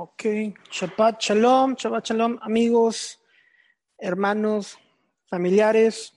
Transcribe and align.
Ok, 0.00 0.22
Shabbat 0.70 1.20
Shalom, 1.20 1.74
Shabbat 1.74 2.06
Shalom, 2.06 2.38
amigos, 2.40 3.18
hermanos, 3.98 4.78
familiares. 5.26 6.12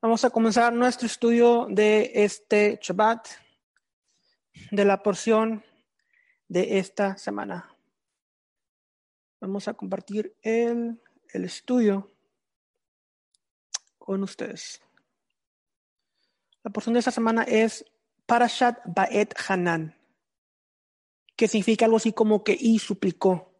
Vamos 0.00 0.24
a 0.24 0.30
comenzar 0.30 0.72
nuestro 0.72 1.06
estudio 1.06 1.66
de 1.68 2.10
este 2.14 2.78
Shabbat, 2.80 3.28
de 4.70 4.86
la 4.86 5.02
porción 5.02 5.62
de 6.48 6.78
esta 6.78 7.18
semana. 7.18 7.76
Vamos 9.38 9.68
a 9.68 9.74
compartir 9.74 10.34
el, 10.40 10.98
el 11.34 11.44
estudio 11.44 12.10
con 13.98 14.22
ustedes. 14.22 14.80
La 16.62 16.70
porción 16.70 16.94
de 16.94 17.00
esta 17.00 17.10
semana 17.10 17.42
es 17.42 17.84
Parashat 18.24 18.78
Baet 18.86 19.34
Hanan 19.46 20.01
que 21.42 21.48
significa 21.48 21.86
algo 21.86 21.96
así 21.96 22.12
como 22.12 22.44
que 22.44 22.56
y 22.56 22.78
suplicó. 22.78 23.52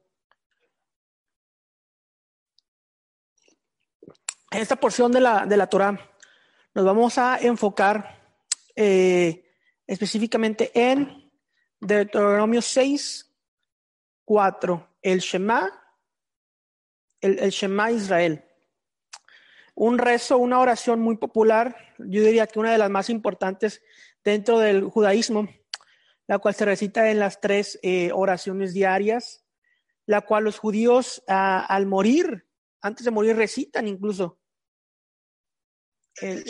En 4.53 4.63
esta 4.63 4.77
porción 4.77 5.11
de 5.11 5.21
la, 5.21 5.47
de 5.47 5.57
la 5.57 5.67
Torah 5.67 5.99
nos 6.75 6.85
vamos 6.85 7.19
a 7.19 7.39
enfocar 7.41 8.39
eh, 8.77 9.53
específicamente 9.85 10.71
en 10.73 11.29
Deuteronomio 11.81 12.63
6, 12.63 13.35
4, 14.27 14.99
el 15.03 15.19
Shema, 15.19 15.69
el, 17.21 17.37
el 17.41 17.51
Shema 17.51 17.91
Israel. 17.91 18.45
Un 19.75 19.99
rezo, 19.99 20.39
una 20.39 20.61
oración 20.61 21.01
muy 21.01 21.17
popular, 21.17 21.77
yo 21.99 22.23
diría 22.23 22.47
que 22.47 22.61
una 22.61 22.71
de 22.71 22.79
las 22.79 22.91
más 22.91 23.11
importantes 23.11 23.83
dentro 24.23 24.61
del 24.61 24.85
judaísmo 24.85 25.49
la 26.27 26.39
cual 26.39 26.55
se 26.55 26.65
recita 26.65 27.11
en 27.11 27.19
las 27.19 27.41
tres 27.41 27.79
eh, 27.83 28.11
oraciones 28.13 28.73
diarias, 28.73 29.45
la 30.07 30.23
cual 30.23 30.45
los 30.45 30.59
judíos 30.59 31.23
ah, 31.29 31.65
al 31.69 31.87
morir, 31.87 32.49
antes 32.81 33.05
de 33.05 33.11
morir, 33.11 33.37
recitan 33.37 33.89
incluso. 33.89 34.39
El, 36.21 36.45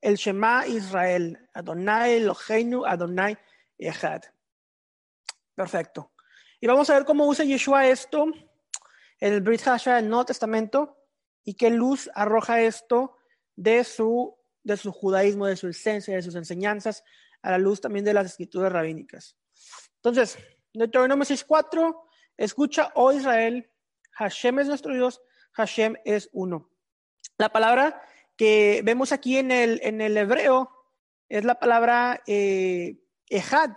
el, 0.00 0.16
Shema 0.16 0.66
Israel, 0.66 1.38
Adonai 1.52 2.14
Eloheinu, 2.14 2.84
Adonai 2.84 3.36
Echad. 3.76 4.22
Perfecto. 5.54 6.12
Y 6.60 6.66
vamos 6.66 6.88
a 6.90 6.94
ver 6.94 7.04
cómo 7.04 7.26
usa 7.26 7.44
Yeshua 7.44 7.86
esto 7.88 8.26
en 9.18 9.32
el 9.32 9.40
Brit 9.40 9.66
Hasha 9.66 9.96
del 9.96 10.08
Nuevo 10.08 10.26
Testamento 10.26 10.98
y 11.44 11.54
qué 11.54 11.70
luz 11.70 12.08
arroja 12.14 12.62
esto 12.62 13.16
de 13.56 13.84
su, 13.84 14.38
de 14.62 14.76
su 14.76 14.92
judaísmo, 14.92 15.46
de 15.46 15.56
su 15.56 15.68
esencia, 15.68 16.14
de 16.14 16.22
sus 16.22 16.34
enseñanzas 16.34 17.02
a 17.42 17.50
la 17.52 17.58
luz 17.58 17.80
también 17.80 18.04
de 18.04 18.14
las 18.14 18.26
escrituras 18.26 18.72
rabínicas. 18.72 19.36
Entonces, 19.96 20.38
Deuteronomio 20.72 21.24
6.4, 21.24 21.96
escucha, 22.36 22.92
oh 22.94 23.12
Israel, 23.12 23.70
Hashem 24.12 24.58
es 24.60 24.68
nuestro 24.68 24.94
Dios, 24.94 25.20
Hashem 25.52 25.96
es 26.04 26.28
uno. 26.32 26.70
La 27.38 27.50
palabra 27.50 28.02
que 28.36 28.82
vemos 28.84 29.12
aquí 29.12 29.38
en 29.38 29.50
el, 29.50 29.80
en 29.82 30.00
el 30.00 30.16
hebreo 30.16 30.70
es 31.28 31.44
la 31.44 31.56
palabra 31.56 32.22
eh, 32.26 32.98
Ehad. 33.28 33.76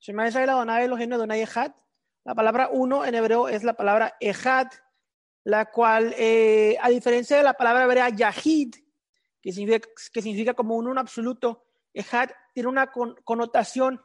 Shema 0.00 0.28
Israel 0.28 0.50
Adonai 0.50 0.84
Elohim 0.84 1.12
Adonai 1.12 1.40
Ehad. 1.42 1.72
La 2.24 2.34
palabra 2.34 2.68
uno 2.72 3.04
en 3.04 3.14
hebreo 3.14 3.48
es 3.48 3.64
la 3.64 3.74
palabra 3.74 4.16
Ehad, 4.20 4.68
la 5.44 5.66
cual, 5.66 6.14
eh, 6.18 6.76
a 6.80 6.88
diferencia 6.88 7.36
de 7.36 7.42
la 7.42 7.54
palabra 7.54 7.84
hebrea 7.84 8.08
Yahid, 8.08 8.74
que 9.42 9.52
significa, 9.52 9.88
que 10.12 10.22
significa 10.22 10.54
como 10.54 10.76
un 10.76 10.88
uno 10.88 11.00
absoluto, 11.00 11.66
Ehad 11.94 12.30
tiene 12.52 12.68
una 12.68 12.90
connotación 12.92 14.00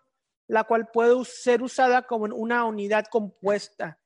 la 0.50 0.64
cual 0.64 0.88
puede 0.92 1.14
ser 1.26 1.62
usada 1.62 2.02
como 2.08 2.26
una 2.36 2.66
unidad 2.66 3.06
compuesta. 3.06 4.00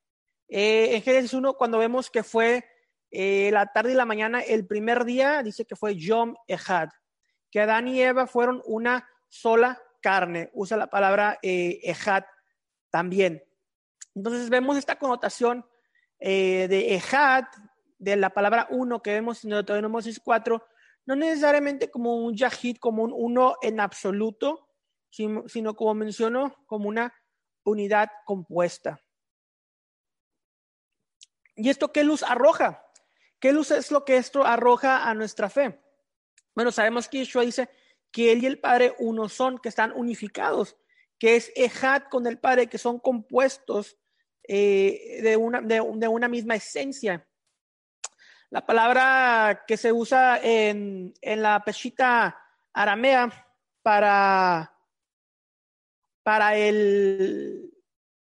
Eh, 0.50 0.96
en 0.96 1.02
Génesis 1.02 1.34
1, 1.34 1.54
cuando 1.54 1.78
vemos 1.78 2.10
que 2.10 2.22
fue 2.22 2.66
eh, 3.12 3.50
la 3.54 3.68
tarde 3.68 3.94
y 3.94 3.96
la 3.96 4.06
mañana, 4.06 4.42
el 4.42 4.68
primer 4.68 5.06
día 5.06 5.42
dice 5.42 5.66
que 5.66 5.78
fue 5.78 5.96
Yom 5.96 6.36
Ehad, 6.48 6.90
que 7.50 7.62
Adán 7.62 7.88
y 7.88 8.02
Eva 8.02 8.28
fueron 8.28 8.62
una 8.66 9.10
sola 9.30 9.82
carne. 10.02 10.50
Usa 10.54 10.76
la 10.76 10.88
palabra 10.88 11.40
eh, 11.42 11.80
también. 12.90 13.42
Entonces 14.14 14.50
vemos 14.50 14.78
esta 14.78 15.00
connotación 15.00 15.66
de 16.20 16.96
Ehad, 16.96 17.46
de 17.98 18.16
la 18.18 18.32
palabra 18.32 18.68
uno 18.70 19.02
que 19.02 19.12
vemos 19.12 19.44
en 19.44 19.52
Deuteronomio 19.52 20.02
4, 20.24 20.66
no 21.06 21.16
necesariamente 21.16 21.92
como 21.92 22.16
un 22.16 22.36
yahid, 22.36 22.78
como 22.78 23.04
un 23.04 23.14
uno 23.14 23.56
en 23.62 23.80
absoluto, 23.80 24.70
sino, 25.10 25.76
como 25.76 25.94
menciono, 25.94 26.56
como 26.66 26.90
una 26.90 27.14
unidad 27.64 28.10
compuesta. 28.26 29.00
¿Y 31.56 31.70
esto 31.70 31.92
qué 31.92 32.04
luz 32.04 32.24
arroja? 32.24 32.84
¿Qué 33.40 33.52
luz 33.52 33.72
es 33.72 33.92
lo 33.92 34.06
que 34.06 34.18
esto 34.18 34.44
arroja 34.44 35.08
a 35.08 35.14
nuestra 35.14 35.50
fe? 35.50 35.80
Bueno, 36.56 36.72
sabemos 36.72 37.08
que 37.08 37.20
Yeshua 37.20 37.44
dice 37.44 37.70
que 38.12 38.32
él 38.32 38.44
y 38.44 38.48
el 38.48 38.60
Padre 38.60 38.96
uno 39.00 39.30
son, 39.30 39.60
que 39.60 39.70
están 39.70 39.92
unificados, 39.92 40.78
que 41.20 41.36
es 41.36 41.52
Ejad 41.56 42.04
con 42.10 42.26
el 42.26 42.40
Padre, 42.40 42.68
que 42.68 42.78
son 42.78 43.00
compuestos 43.00 43.98
eh, 44.48 45.20
de, 45.22 45.38
una, 45.38 45.62
de 45.62 45.80
una 45.80 46.28
misma 46.28 46.56
esencia. 46.56 47.28
La 48.54 48.64
palabra 48.64 49.64
que 49.66 49.78
se 49.78 49.92
usa 49.92 50.40
en, 50.40 51.16
la 51.24 51.64
peshita 51.66 52.40
aramea 52.72 53.48
para, 53.82 54.72
para 56.22 56.56
el 56.56 57.74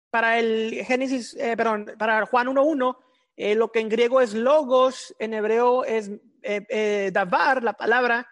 para 0.10 0.38
el 0.38 0.84
Génesis, 0.84 1.34
eh, 1.36 1.56
perdón, 1.56 1.94
para 1.98 2.26
Juan 2.26 2.48
1.1, 2.48 2.98
eh, 3.38 3.56
lo 3.56 3.72
que 3.72 3.80
en 3.80 3.88
griego 3.88 4.20
es 4.20 4.34
logos, 4.34 5.16
en 5.18 5.34
hebreo 5.34 5.86
es 5.86 6.12
eh, 6.42 7.10
davar, 7.14 7.64
la 7.64 7.72
palabra. 7.72 8.28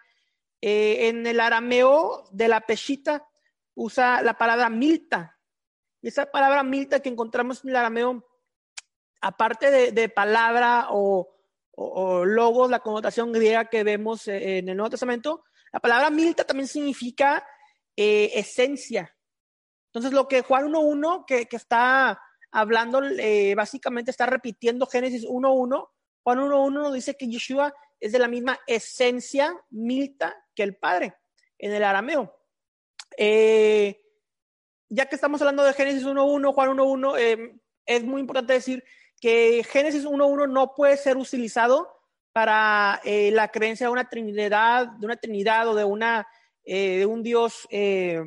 en 0.60 1.26
el 1.26 1.40
arameo 1.40 2.28
de 2.30 2.48
la 2.48 2.60
peshita 2.60 3.26
usa 3.74 4.20
la 4.20 4.36
palabra 4.36 4.68
milta. 4.68 5.38
Y 6.02 6.08
esa 6.08 6.26
palabra 6.26 6.62
milta 6.62 7.00
que 7.00 7.08
encontramos 7.08 7.64
en 7.64 7.70
el 7.70 7.76
arameo, 7.76 8.22
aparte 9.22 9.92
de 9.92 10.08
palabra 10.10 10.88
o, 10.90 11.35
o, 11.76 12.24
logos, 12.24 12.70
la 12.70 12.80
connotación 12.80 13.32
griega 13.32 13.66
que 13.66 13.84
vemos 13.84 14.26
eh, 14.28 14.58
en 14.58 14.68
el 14.68 14.76
Nuevo 14.76 14.90
Testamento, 14.90 15.44
la 15.72 15.80
palabra 15.80 16.10
milta 16.10 16.44
también 16.44 16.66
significa 16.66 17.46
eh, 17.94 18.32
esencia. 18.34 19.14
Entonces, 19.88 20.12
lo 20.12 20.26
que 20.26 20.40
Juan 20.42 20.72
1.1, 20.72 21.24
que, 21.26 21.46
que 21.46 21.56
está 21.56 22.18
hablando, 22.50 23.02
eh, 23.04 23.54
básicamente 23.54 24.10
está 24.10 24.24
repitiendo 24.24 24.86
Génesis 24.86 25.24
1.1, 25.24 25.88
Juan 26.22 26.38
1.1 26.38 26.72
nos 26.72 26.94
dice 26.94 27.14
que 27.14 27.28
Yeshua 27.28 27.74
es 28.00 28.12
de 28.12 28.18
la 28.18 28.28
misma 28.28 28.58
esencia 28.66 29.54
milta 29.70 30.34
que 30.54 30.62
el 30.62 30.76
Padre 30.76 31.14
en 31.58 31.72
el 31.72 31.84
arameo. 31.84 32.34
ya 33.18 35.06
que 35.06 35.14
estamos 35.14 35.40
hablando 35.42 35.62
de 35.62 35.74
Génesis 35.74 36.04
1.1, 36.04 36.54
Juan 36.54 36.70
1.1, 36.70 37.60
es 37.84 38.04
muy 38.04 38.20
importante 38.20 38.54
decir 38.54 38.82
que 39.26 39.64
Génesis 39.64 40.04
1.1 40.04 40.48
no 40.48 40.72
puede 40.72 40.96
ser 40.96 41.16
utilizado 41.16 42.00
para 42.32 43.00
eh, 43.02 43.32
la 43.32 43.48
creencia 43.48 43.88
de 43.88 43.92
una 43.92 44.08
trinidad, 44.08 44.86
de 44.86 45.04
una 45.04 45.16
trinidad 45.16 45.66
o 45.66 45.74
de, 45.74 45.82
una, 45.82 46.28
eh, 46.62 46.98
de 46.98 47.06
un 47.06 47.24
Dios 47.24 47.66
eh, 47.68 48.22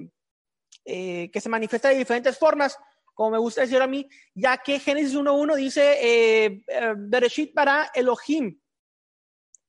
que 0.84 1.40
se 1.40 1.48
manifiesta 1.48 1.88
de 1.88 1.96
diferentes 1.96 2.38
formas, 2.38 2.78
como 3.14 3.30
me 3.30 3.38
gusta 3.38 3.62
decir 3.62 3.82
a 3.82 3.88
mí, 3.88 4.10
ya 4.36 4.58
que 4.58 4.78
Génesis 4.78 5.16
1.1 5.16 5.56
dice, 5.56 6.66
Bereshit 6.98 7.54
para 7.54 7.90
Elohim. 7.94 8.60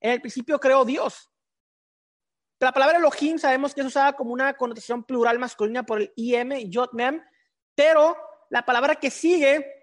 En 0.01 0.11
el 0.11 0.21
principio 0.21 0.59
creó 0.59 0.85
Dios. 0.85 1.31
La 2.59 2.73
palabra 2.73 2.99
Elohim 2.99 3.39
sabemos 3.39 3.73
que 3.73 3.83
es 3.83 3.87
usada 3.87 4.15
como 4.15 4.33
una 4.33 4.55
connotación 4.55 5.05
plural 5.05 5.39
masculina 5.39 5.87
por 5.87 6.01
el 6.01 6.13
IM, 6.17 6.69
Yot 6.69 6.93
Mem, 6.93 7.23
pero 7.77 8.17
la 8.49 8.67
palabra 8.67 8.97
que 8.97 9.13
sigue, 9.13 9.77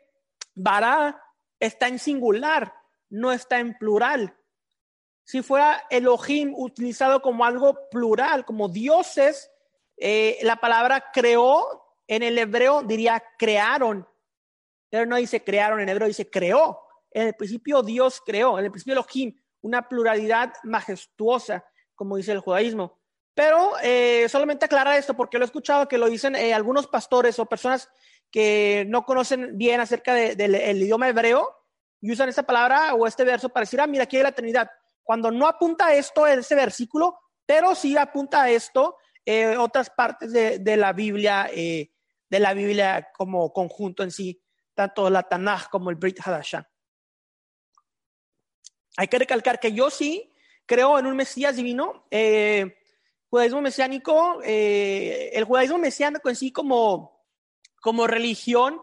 Bara, 0.54 1.24
está 1.60 1.88
en 1.88 2.00
singular, 2.00 2.74
no 3.10 3.32
está 3.32 3.60
en 3.60 3.78
plural. 3.78 4.36
Si 5.24 5.42
fuera 5.42 5.84
Elohim 5.90 6.54
utilizado 6.56 7.22
como 7.22 7.44
algo 7.44 7.90
plural, 7.90 8.46
como 8.46 8.70
dioses, 8.70 9.52
eh, 9.98 10.38
la 10.44 10.58
palabra 10.58 11.06
creó 11.14 11.84
en 12.08 12.24
el 12.24 12.38
hebreo 12.38 12.84
diría 12.84 13.22
crearon. 13.38 14.08
Pero 14.90 15.06
no 15.06 15.18
dice 15.18 15.44
crearon 15.44 15.82
en 15.82 15.90
hebreo, 15.90 16.08
dice 16.08 16.30
creó. 16.30 16.80
En 17.12 17.28
el 17.28 17.34
principio 17.34 17.84
Dios 17.84 18.22
creó, 18.26 18.58
en 18.58 18.66
el 18.66 18.72
principio 18.72 18.94
Elohim, 18.94 19.38
una 19.62 19.88
pluralidad 19.88 20.54
majestuosa, 20.64 21.66
como 21.96 22.16
dice 22.16 22.32
el 22.32 22.40
judaísmo. 22.40 22.98
Pero 23.34 23.74
eh, 23.84 24.28
solamente 24.30 24.66
aclarar 24.66 24.98
esto 24.98 25.14
porque 25.14 25.38
lo 25.38 25.44
he 25.44 25.46
escuchado 25.46 25.88
que 25.88 25.98
lo 25.98 26.08
dicen 26.08 26.36
eh, 26.36 26.54
algunos 26.54 26.88
pastores 26.88 27.38
o 27.38 27.46
personas 27.46 27.90
que 28.32 28.86
no 28.88 29.06
conocen 29.06 29.58
bien 29.58 29.80
acerca 29.80 30.14
del 30.14 30.82
idioma 30.82 31.10
hebreo 31.10 31.56
y 32.02 32.12
usan 32.12 32.30
esa 32.30 32.44
palabra 32.44 32.94
o 32.94 33.08
este 33.08 33.24
verso 33.24 33.50
para 33.50 33.64
decir, 33.64 33.82
ah, 33.82 33.88
mira, 33.88 34.04
aquí 34.04 34.18
hay 34.18 34.24
la 34.24 34.32
Trinidad. 34.32 34.70
Cuando 35.04 35.32
no 35.32 35.48
apunta 35.48 35.94
esto 35.94 36.28
en 36.28 36.40
ese 36.40 36.56
versículo, 36.56 37.18
pero 37.46 37.74
sí 37.76 37.98
apunta 37.98 38.44
a 38.44 38.50
esto 38.50 38.98
eh, 39.26 39.58
otras 39.58 39.90
partes 39.90 40.32
de, 40.32 40.78
la 40.78 40.94
Biblia, 40.94 41.50
eh, 41.54 41.92
de 42.30 42.40
la 42.40 42.54
Biblia 42.54 43.10
como 43.16 43.52
conjunto 43.52 44.04
en 44.04 44.12
sí, 44.12 44.42
tanto 44.74 45.10
la 45.10 45.24
Tanaj 45.24 45.70
como 45.70 45.90
el 45.90 45.96
Brit 45.96 46.20
Hadashah. 46.20 46.70
Hay 48.98 49.08
que 49.08 49.20
recalcar 49.20 49.60
que 49.60 49.72
yo 49.72 49.90
sí 49.90 50.34
creo 50.66 51.00
en 51.00 51.06
un 51.06 51.16
Mesías 51.16 51.56
divino. 51.56 52.06
Eh, 52.12 52.78
judaísmo 53.30 53.62
mesiánico, 53.62 54.42
eh, 54.44 55.32
el 55.34 55.44
judaísmo 55.44 55.78
mesiánico 55.78 56.30
en 56.30 56.36
sí 56.36 56.52
como, 56.52 57.17
como 57.88 58.06
religión, 58.06 58.82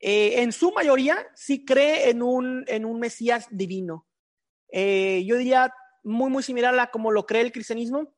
eh, 0.00 0.42
en 0.42 0.50
su 0.50 0.72
mayoría 0.72 1.16
sí 1.36 1.64
cree 1.64 2.10
en 2.10 2.24
un, 2.24 2.64
en 2.66 2.84
un 2.84 2.98
Mesías 2.98 3.46
divino. 3.52 4.08
yo 4.72 5.36
diría 5.36 5.72
muy, 6.02 6.28
muy 6.28 6.42
similar 6.42 6.76
a 6.76 6.90
como 6.90 7.12
lo 7.12 7.24
cree 7.24 7.42
el 7.42 7.52
cristianismo. 7.52 8.12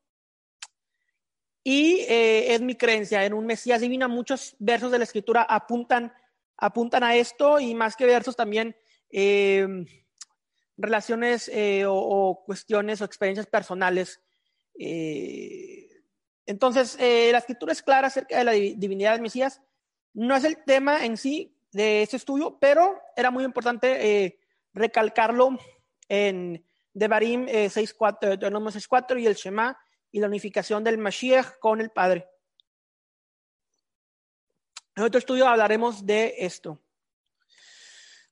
Y 1.62 2.00
es 2.08 2.62
mi 2.62 2.74
creencia 2.74 3.24
en 3.26 3.34
un 3.34 3.44
Mesías 3.44 3.82
divino. 3.82 4.08
Muchos 4.08 4.56
versos 4.58 4.90
de 4.90 4.98
la 4.98 5.04
escritura 5.04 5.42
apuntan, 5.42 6.14
apuntan 6.56 7.02
a 7.02 7.16
esto 7.16 7.60
y 7.60 7.74
más 7.74 7.96
que 7.96 8.06
versos 8.06 8.34
también 8.34 8.74
relaciones 10.76 11.50
eh, 11.52 11.84
o, 11.86 12.42
cuestiones 12.44 13.00
o 13.00 13.04
experiencias 13.04 13.46
personales. 13.46 14.20
Eh, 14.78 15.88
entonces, 16.46 16.96
eh, 17.00 17.30
la 17.32 17.38
escritura 17.38 17.72
es 17.72 17.82
clara 17.82 18.08
acerca 18.08 18.38
de 18.38 18.44
la 18.44 18.52
divinidad 18.52 19.12
del 19.12 19.22
Mesías. 19.22 19.60
No 20.14 20.34
es 20.36 20.44
el 20.44 20.64
tema 20.64 21.04
en 21.04 21.16
sí 21.16 21.54
de 21.72 22.02
este 22.02 22.16
estudio, 22.16 22.56
pero 22.60 23.00
era 23.16 23.30
muy 23.30 23.44
importante 23.44 24.38
recalcarlo 24.72 25.58
en 26.08 26.64
Devarim 26.92 27.46
6.4, 27.46 28.18
Deuteronomio 28.20 28.70
6.4 28.70 29.20
y 29.20 29.26
el 29.26 29.34
Shema 29.34 29.76
y 30.12 30.20
la 30.20 30.28
unificación 30.28 30.84
del 30.84 30.98
Mashiach 30.98 31.58
con 31.58 31.80
el 31.80 31.90
Padre. 31.90 32.28
En 34.94 35.02
otro 35.02 35.18
estudio 35.18 35.48
hablaremos 35.48 36.06
de 36.06 36.36
esto. 36.38 36.80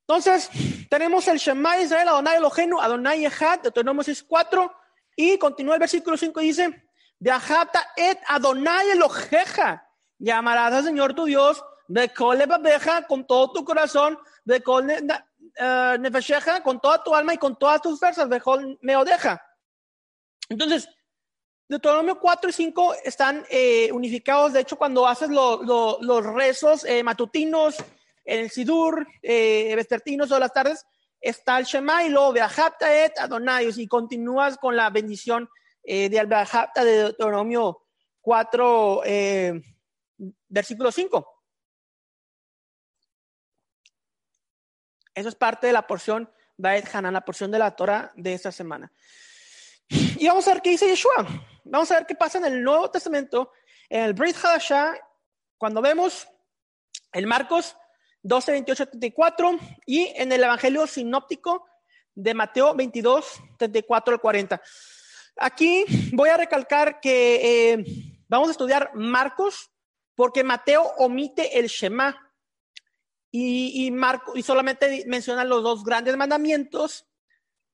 Entonces, 0.02 0.48
tenemos 0.88 1.26
el 1.26 1.38
Shema 1.38 1.80
Israel, 1.80 2.08
Adonai 2.08 2.36
Elohenu, 2.36 2.80
Adonai 2.80 3.26
Echad, 3.26 3.60
Deuteronomio 3.60 4.04
6.4, 4.04 4.72
y 5.16 5.38
continúa 5.38 5.74
el 5.74 5.80
versículo 5.80 6.16
5 6.16 6.40
y 6.40 6.46
dice, 6.46 6.88
Viajata 7.18 7.92
et 7.96 8.18
Adonai 8.28 8.90
Eloheja, 8.90 9.88
llamarás 10.18 10.72
al 10.72 10.84
Señor 10.84 11.14
tu 11.14 11.24
Dios, 11.24 11.64
de 11.92 12.46
babeja 12.46 13.06
con 13.06 13.26
todo 13.26 13.52
tu 13.52 13.64
corazón, 13.64 14.18
de 14.44 14.62
col 14.62 14.90
eh, 14.90 15.96
nefesheja 16.00 16.62
con 16.62 16.80
toda 16.80 17.02
tu 17.02 17.14
alma 17.14 17.34
y 17.34 17.38
con 17.38 17.58
todas 17.58 17.82
tus 17.82 17.98
fuerzas, 17.98 18.28
de 18.28 18.40
col 18.40 18.78
meodeja. 18.82 19.42
Entonces, 20.48 20.88
Deuteronomio 21.68 22.18
4 22.18 22.50
y 22.50 22.52
5 22.52 22.94
están 23.04 23.44
eh, 23.50 23.90
unificados. 23.92 24.52
De 24.52 24.60
hecho, 24.60 24.76
cuando 24.76 25.06
haces 25.06 25.30
los 25.30 26.26
rezos 26.26 26.84
eh, 26.84 27.02
matutinos, 27.02 27.76
en 28.24 28.40
el 28.40 28.50
Sidur, 28.50 29.06
eh, 29.22 29.74
o 29.74 30.38
las 30.38 30.52
tardes, 30.52 30.86
está 31.20 31.58
el 31.58 31.64
Shema 31.64 32.04
y 32.04 32.08
luego 32.08 32.32
Beajapta 32.32 33.04
et 33.04 33.18
Adonai, 33.18 33.68
y 33.74 33.86
continúas 33.86 34.56
con 34.58 34.76
la 34.76 34.90
bendición 34.90 35.48
eh, 35.82 36.08
de 36.08 36.24
Beajapta 36.24 36.84
de 36.84 36.96
Deuteronomio 36.96 37.82
4, 38.20 39.02
eh, 39.04 39.62
versículo 40.48 40.92
5. 40.92 41.31
Eso 45.14 45.28
es 45.28 45.34
parte 45.34 45.66
de 45.66 45.72
la 45.72 45.86
porción 45.86 46.30
Hanan, 46.92 47.14
la 47.14 47.24
porción 47.24 47.50
de 47.50 47.58
la 47.58 47.74
Torah 47.74 48.12
de 48.14 48.34
esta 48.34 48.52
semana. 48.52 48.92
Y 49.88 50.26
vamos 50.26 50.46
a 50.46 50.54
ver 50.54 50.62
qué 50.62 50.70
dice 50.70 50.86
Yeshua. 50.86 51.26
Vamos 51.64 51.90
a 51.90 51.96
ver 51.96 52.06
qué 52.06 52.14
pasa 52.14 52.38
en 52.38 52.46
el 52.46 52.62
Nuevo 52.62 52.90
Testamento, 52.90 53.52
en 53.88 54.02
el 54.04 54.14
Brit 54.14 54.36
Hadashah, 54.36 54.94
cuando 55.58 55.82
vemos 55.82 56.28
el 57.12 57.26
Marcos 57.26 57.76
12, 58.22 58.52
28, 58.52 58.86
34 58.88 59.58
y 59.86 60.12
en 60.16 60.32
el 60.32 60.42
Evangelio 60.42 60.86
sinóptico 60.86 61.66
de 62.14 62.34
Mateo 62.34 62.74
22, 62.74 63.42
34 63.58 64.14
al 64.14 64.20
40. 64.20 64.62
Aquí 65.36 65.84
voy 66.12 66.28
a 66.28 66.36
recalcar 66.36 67.00
que 67.00 67.72
eh, 67.72 67.84
vamos 68.28 68.48
a 68.48 68.52
estudiar 68.52 68.90
Marcos 68.94 69.70
porque 70.14 70.44
Mateo 70.44 70.82
omite 70.98 71.58
el 71.58 71.66
Shema 71.66 72.31
y, 73.32 73.86
y, 73.86 73.90
Marco, 73.90 74.36
y 74.36 74.42
solamente 74.42 75.04
menciona 75.08 75.42
los 75.42 75.62
dos 75.62 75.82
grandes 75.82 76.16
mandamientos, 76.16 77.06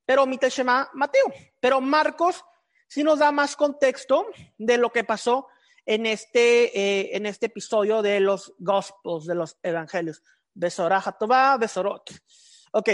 pero 0.06 0.22
omite 0.22 0.49
Shema 0.49 0.88
Mateo. 0.94 1.26
Pero 1.60 1.81
Marcos 1.81 2.44
sí 2.87 3.02
nos 3.02 3.19
da 3.19 3.32
más 3.32 3.56
contexto 3.56 4.26
de 4.56 4.78
lo 4.78 4.90
que 4.90 5.05
pasó 5.05 5.49
en 5.84 6.06
este, 6.06 6.78
eh, 6.78 7.16
en 7.16 7.26
este 7.26 7.46
episodio 7.46 8.02
de 8.02 8.20
los 8.20 8.55
Gospels, 8.58 9.26
de 9.26 9.34
los 9.34 9.58
Evangelios. 9.62 10.23
Besorah 10.54 11.16
Tová, 11.18 11.56
Besorot. 11.59 12.09
Ok, 12.73 12.90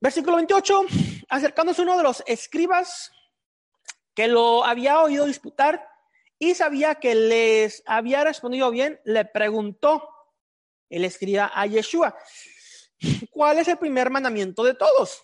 versículo 0.00 0.36
28, 0.36 0.82
acercándose 1.30 1.80
uno 1.82 1.96
de 1.96 2.02
los 2.02 2.22
escribas 2.26 3.10
que 4.14 4.28
lo 4.28 4.64
había 4.66 5.00
oído 5.00 5.24
disputar 5.24 5.88
y 6.38 6.54
sabía 6.54 6.96
que 6.96 7.14
les 7.14 7.82
había 7.86 8.22
respondido 8.22 8.70
bien, 8.70 9.00
le 9.04 9.24
preguntó 9.24 10.09
el 10.90 11.04
escriba 11.04 11.50
a 11.54 11.66
Yeshua, 11.66 12.14
¿cuál 13.30 13.60
es 13.60 13.68
el 13.68 13.78
primer 13.78 14.10
mandamiento 14.10 14.64
de 14.64 14.74
todos? 14.74 15.22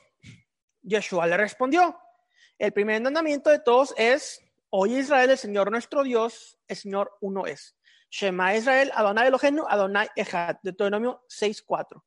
Yeshua 0.82 1.26
le 1.26 1.36
respondió, 1.36 1.98
el 2.58 2.72
primer 2.72 3.02
mandamiento 3.02 3.50
de 3.50 3.58
todos 3.58 3.92
es, 3.98 4.40
oye 4.70 5.00
Israel, 5.00 5.30
el 5.30 5.38
Señor 5.38 5.70
nuestro 5.70 6.02
Dios, 6.04 6.58
el 6.68 6.76
Señor 6.76 7.12
uno 7.20 7.46
es. 7.46 7.76
Shema 8.08 8.54
Israel, 8.54 8.92
Adonai 8.94 9.26
Elohenu, 9.26 9.64
Adonai 9.68 10.08
Echad, 10.14 10.56
Deuteronomio 10.62 11.24
6.4. 11.28 12.02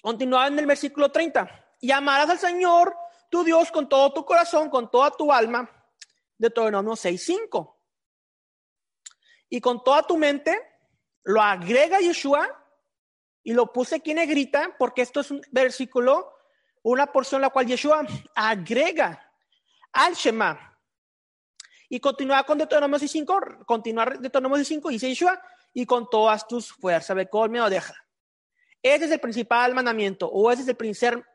Continúa 0.00 0.46
en 0.46 0.58
el 0.58 0.66
versículo 0.66 1.10
30. 1.10 1.76
Y 1.80 1.90
amarás 1.90 2.30
al 2.30 2.38
Señor 2.38 2.94
tu 3.28 3.44
Dios 3.44 3.70
con 3.70 3.88
todo 3.88 4.12
tu 4.12 4.24
corazón, 4.24 4.70
con 4.70 4.90
toda 4.90 5.10
tu 5.10 5.32
alma, 5.32 5.68
Deuteronomio 6.38 6.92
6.5. 6.92 7.79
Y 9.50 9.60
con 9.60 9.84
toda 9.84 10.02
tu 10.04 10.16
mente, 10.16 10.58
lo 11.24 11.42
agrega 11.42 12.00
Yeshua 12.00 12.48
y 13.42 13.52
lo 13.52 13.72
puse 13.72 13.96
aquí 13.96 14.12
en 14.12 14.18
negrita 14.18 14.74
porque 14.78 15.02
esto 15.02 15.20
es 15.20 15.30
un 15.30 15.42
versículo, 15.50 16.32
una 16.82 17.06
porción 17.06 17.42
la 17.42 17.50
cual 17.50 17.66
Yeshua 17.66 18.06
agrega 18.34 19.30
al 19.92 20.14
Shema 20.14 20.70
y 21.88 21.98
continúa 21.98 22.44
con 22.44 22.56
Deuteronomio 22.56 22.98
5, 23.00 23.40
continuar 23.66 24.20
Deuteronomio 24.20 24.64
5, 24.64 24.88
dice 24.90 25.08
Yeshua, 25.08 25.42
y 25.74 25.84
con 25.84 26.08
todas 26.08 26.46
tus 26.46 26.72
fuerzas, 26.72 27.16
me 27.16 27.60
o 27.60 27.68
deja. 27.68 27.94
Ese 28.80 29.06
es 29.06 29.10
el 29.10 29.20
principal 29.20 29.74
mandamiento, 29.74 30.28
o 30.28 30.50
ese 30.52 30.62
es 30.62 30.68
el 30.68 30.76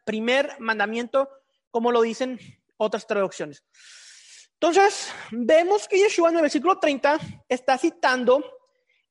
primer 0.06 0.60
mandamiento, 0.60 1.30
como 1.70 1.92
lo 1.92 2.02
dicen 2.02 2.40
otras 2.78 3.06
traducciones. 3.06 3.64
Entonces, 4.60 5.14
vemos 5.32 5.88
que 5.88 5.98
Yeshua 5.98 6.30
en 6.30 6.38
el 6.38 6.42
versículo 6.44 6.80
30 6.80 7.20
está 7.48 7.78
citando 7.78 8.44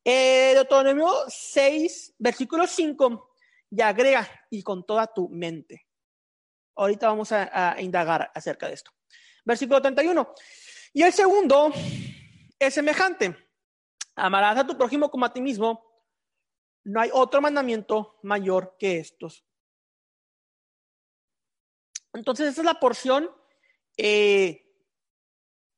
eh, 0.02 0.52
Deuteronomio 0.54 1.12
6, 1.28 2.14
versículo 2.18 2.66
5, 2.66 3.34
y 3.70 3.80
agrega, 3.80 4.28
y 4.50 4.62
con 4.62 4.84
toda 4.84 5.06
tu 5.06 5.28
mente. 5.28 5.86
Ahorita 6.76 7.08
vamos 7.08 7.30
a, 7.32 7.76
indagar 7.80 8.30
acerca 8.34 8.66
de 8.66 8.74
esto. 8.74 8.90
Versículo 9.44 9.80
31. 9.80 10.34
Y 10.92 11.02
el 11.02 11.12
segundo 11.12 11.72
es 12.58 12.74
semejante. 12.74 13.36
Amarás 14.16 14.58
a 14.58 14.66
tu 14.66 14.76
prójimo 14.76 15.10
como 15.10 15.24
a 15.24 15.32
ti 15.32 15.40
mismo. 15.40 15.84
No 16.84 17.00
hay 17.00 17.10
otro 17.12 17.40
mandamiento 17.40 18.18
mayor 18.22 18.76
que 18.78 18.98
estos. 18.98 19.44
Entonces, 22.12 22.48
esa 22.48 22.60
es 22.60 22.64
la 22.64 22.80
porción 22.80 23.30
eh, 23.96 24.63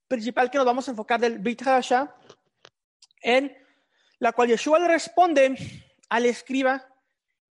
principal 0.09 0.51
que 0.51 0.59
nos 0.59 0.67
vamos 0.67 0.89
a 0.89 0.91
enfocar 0.93 1.21
del 1.21 1.39
Brit 1.39 1.63
en 3.23 3.57
la 4.19 4.33
cual 4.33 4.49
Yeshua 4.49 4.79
le 4.79 4.89
responde 4.89 5.57
al 6.09 6.27
escriba 6.27 6.87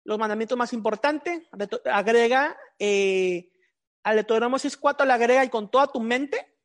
los 0.04 0.20
mandamientos 0.20 0.58
más 0.58 0.72
importantes, 0.72 1.42
agrega 1.86 2.56
eh, 2.78 3.52
al 4.04 4.16
Deuteronomio 4.18 4.58
6.4, 4.58 5.06
le 5.06 5.14
agrega 5.14 5.44
y 5.44 5.50
con 5.50 5.70
toda 5.70 5.88
tu 5.88 6.00
mente, 6.00 6.56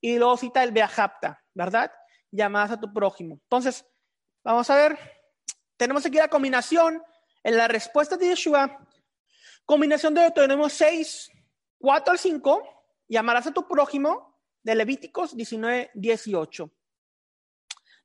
y 0.00 0.16
luego 0.16 0.38
cita 0.38 0.64
el 0.64 0.72
Beajapta, 0.72 1.44
¿verdad? 1.54 1.92
Llamadas 2.30 2.72
a 2.72 2.80
tu 2.80 2.92
prójimo. 2.92 3.34
Entonces, 3.42 3.86
vamos 4.42 4.70
a 4.70 4.76
ver, 4.76 4.98
tenemos 5.76 6.04
aquí 6.06 6.16
la 6.16 6.28
combinación 6.28 7.02
en 7.44 7.56
la 7.58 7.68
respuesta 7.68 8.16
de 8.16 8.28
Yeshua, 8.28 8.78
combinación 9.66 10.14
de 10.14 10.22
Deuteronomio 10.22 10.70
6, 10.70 11.30
4 11.78 12.12
al 12.12 12.18
5, 12.18 12.86
llamarás 13.06 13.46
a 13.46 13.52
tu 13.52 13.68
prójimo, 13.68 14.31
de 14.62 14.74
Levíticos 14.74 15.36
19, 15.36 15.90
18. 15.94 16.70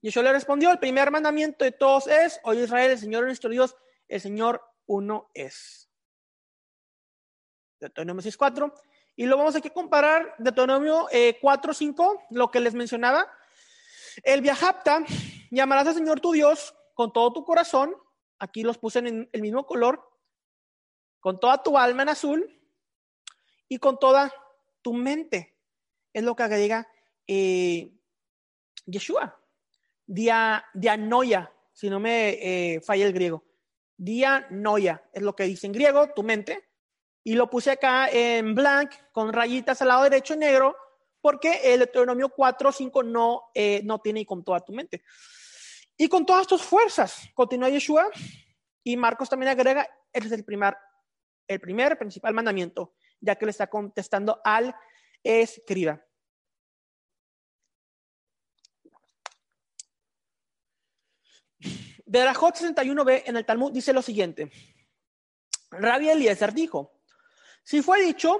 Yeshua 0.01 0.23
le 0.23 0.31
respondió, 0.31 0.71
el 0.71 0.79
primer 0.79 1.11
mandamiento 1.11 1.65
de 1.65 1.71
todos 1.71 2.07
es, 2.07 2.39
oye 2.43 2.63
Israel, 2.63 2.91
el 2.91 2.99
Señor 2.99 3.25
nuestro 3.25 3.49
Dios, 3.49 3.75
el 4.07 4.21
Señor 4.21 4.61
uno 4.85 5.29
es. 5.33 5.89
Deuteronomio 7.79 8.21
6, 8.21 8.37
4. 8.37 8.73
Y 9.15 9.25
lo 9.25 9.37
vamos 9.37 9.55
a 9.55 9.61
que 9.61 9.71
comparar 9.71 10.35
Deuteronomio 10.37 11.07
eh, 11.11 11.37
4, 11.41 11.73
5, 11.73 12.27
lo 12.31 12.51
que 12.51 12.59
les 12.59 12.73
mencionaba. 12.73 13.31
El 14.23 14.41
viajapta, 14.41 15.03
llamarás 15.51 15.87
al 15.87 15.95
Señor 15.95 16.19
tu 16.19 16.31
Dios 16.31 16.75
con 16.93 17.11
todo 17.11 17.33
tu 17.33 17.43
corazón. 17.43 17.95
Aquí 18.39 18.63
los 18.63 18.77
puse 18.77 18.99
en 18.99 19.29
el 19.31 19.41
mismo 19.41 19.65
color. 19.65 20.03
Con 21.19 21.39
toda 21.39 21.61
tu 21.61 21.77
alma 21.77 22.03
en 22.03 22.09
azul 22.09 22.61
y 23.67 23.79
con 23.79 23.99
toda 23.99 24.31
tu 24.81 24.93
mente. 24.93 25.56
Es 26.13 26.23
lo 26.23 26.35
que 26.35 26.43
agrega 26.43 26.87
eh, 27.25 27.91
Yeshua. 28.85 29.39
Dia, 30.05 30.65
dianoia, 30.73 31.51
si 31.73 31.89
no 31.89 31.99
me 31.99 32.29
eh, 32.29 32.81
falla 32.81 33.05
el 33.05 33.13
griego. 33.13 33.43
Dianoia 33.97 35.03
es 35.11 35.21
lo 35.21 35.35
que 35.35 35.43
dice 35.43 35.67
en 35.67 35.73
griego, 35.73 36.13
tu 36.13 36.23
mente. 36.23 36.69
Y 37.23 37.35
lo 37.35 37.49
puse 37.49 37.71
acá 37.71 38.07
en 38.09 38.55
blank 38.55 38.91
con 39.11 39.33
rayitas 39.33 39.81
al 39.81 39.89
lado 39.89 40.03
derecho 40.03 40.33
en 40.33 40.39
negro 40.39 40.75
porque 41.27 41.73
el 41.73 41.79
Deuteronomio 41.79 42.29
4, 42.29 42.71
5 42.71 43.03
no, 43.03 43.49
eh, 43.53 43.81
no 43.83 43.99
tiene 43.99 44.21
y 44.21 44.25
con 44.25 44.45
toda 44.45 44.61
tu 44.61 44.71
mente. 44.71 45.03
Y 45.97 46.07
con 46.07 46.25
todas 46.25 46.47
tus 46.47 46.61
fuerzas, 46.61 47.29
continúa 47.33 47.69
Yeshua. 47.69 48.09
Y 48.81 48.95
Marcos 48.95 49.29
también 49.29 49.51
agrega, 49.51 49.85
ese 50.13 50.27
es 50.27 50.31
el 50.31 50.45
primer, 50.45 50.77
el 51.47 51.59
primer 51.59 51.97
principal 51.97 52.33
mandamiento, 52.33 52.93
ya 53.19 53.35
que 53.35 53.45
le 53.45 53.51
está 53.51 53.67
contestando 53.67 54.39
al 54.43 54.73
escriba. 55.23 56.01
Berajot 62.05 62.55
61b 62.55 63.23
en 63.25 63.35
el 63.35 63.45
Talmud 63.45 63.71
dice 63.71 63.91
lo 63.91 64.01
siguiente. 64.01 64.49
Rabbi 65.71 66.09
Eliezer 66.09 66.53
dijo, 66.53 67.01
si 67.63 67.81
fue 67.81 68.01
dicho 68.01 68.39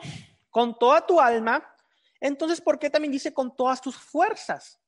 con 0.49 0.79
toda 0.79 1.05
tu 1.05 1.19
alma, 1.19 1.75
entonces 2.21 2.61
¿por 2.61 2.79
qué 2.79 2.89
también 2.89 3.11
dice 3.11 3.33
con 3.33 3.55
todas 3.55 3.81
tus 3.81 3.97
fuerzas? 3.97 4.79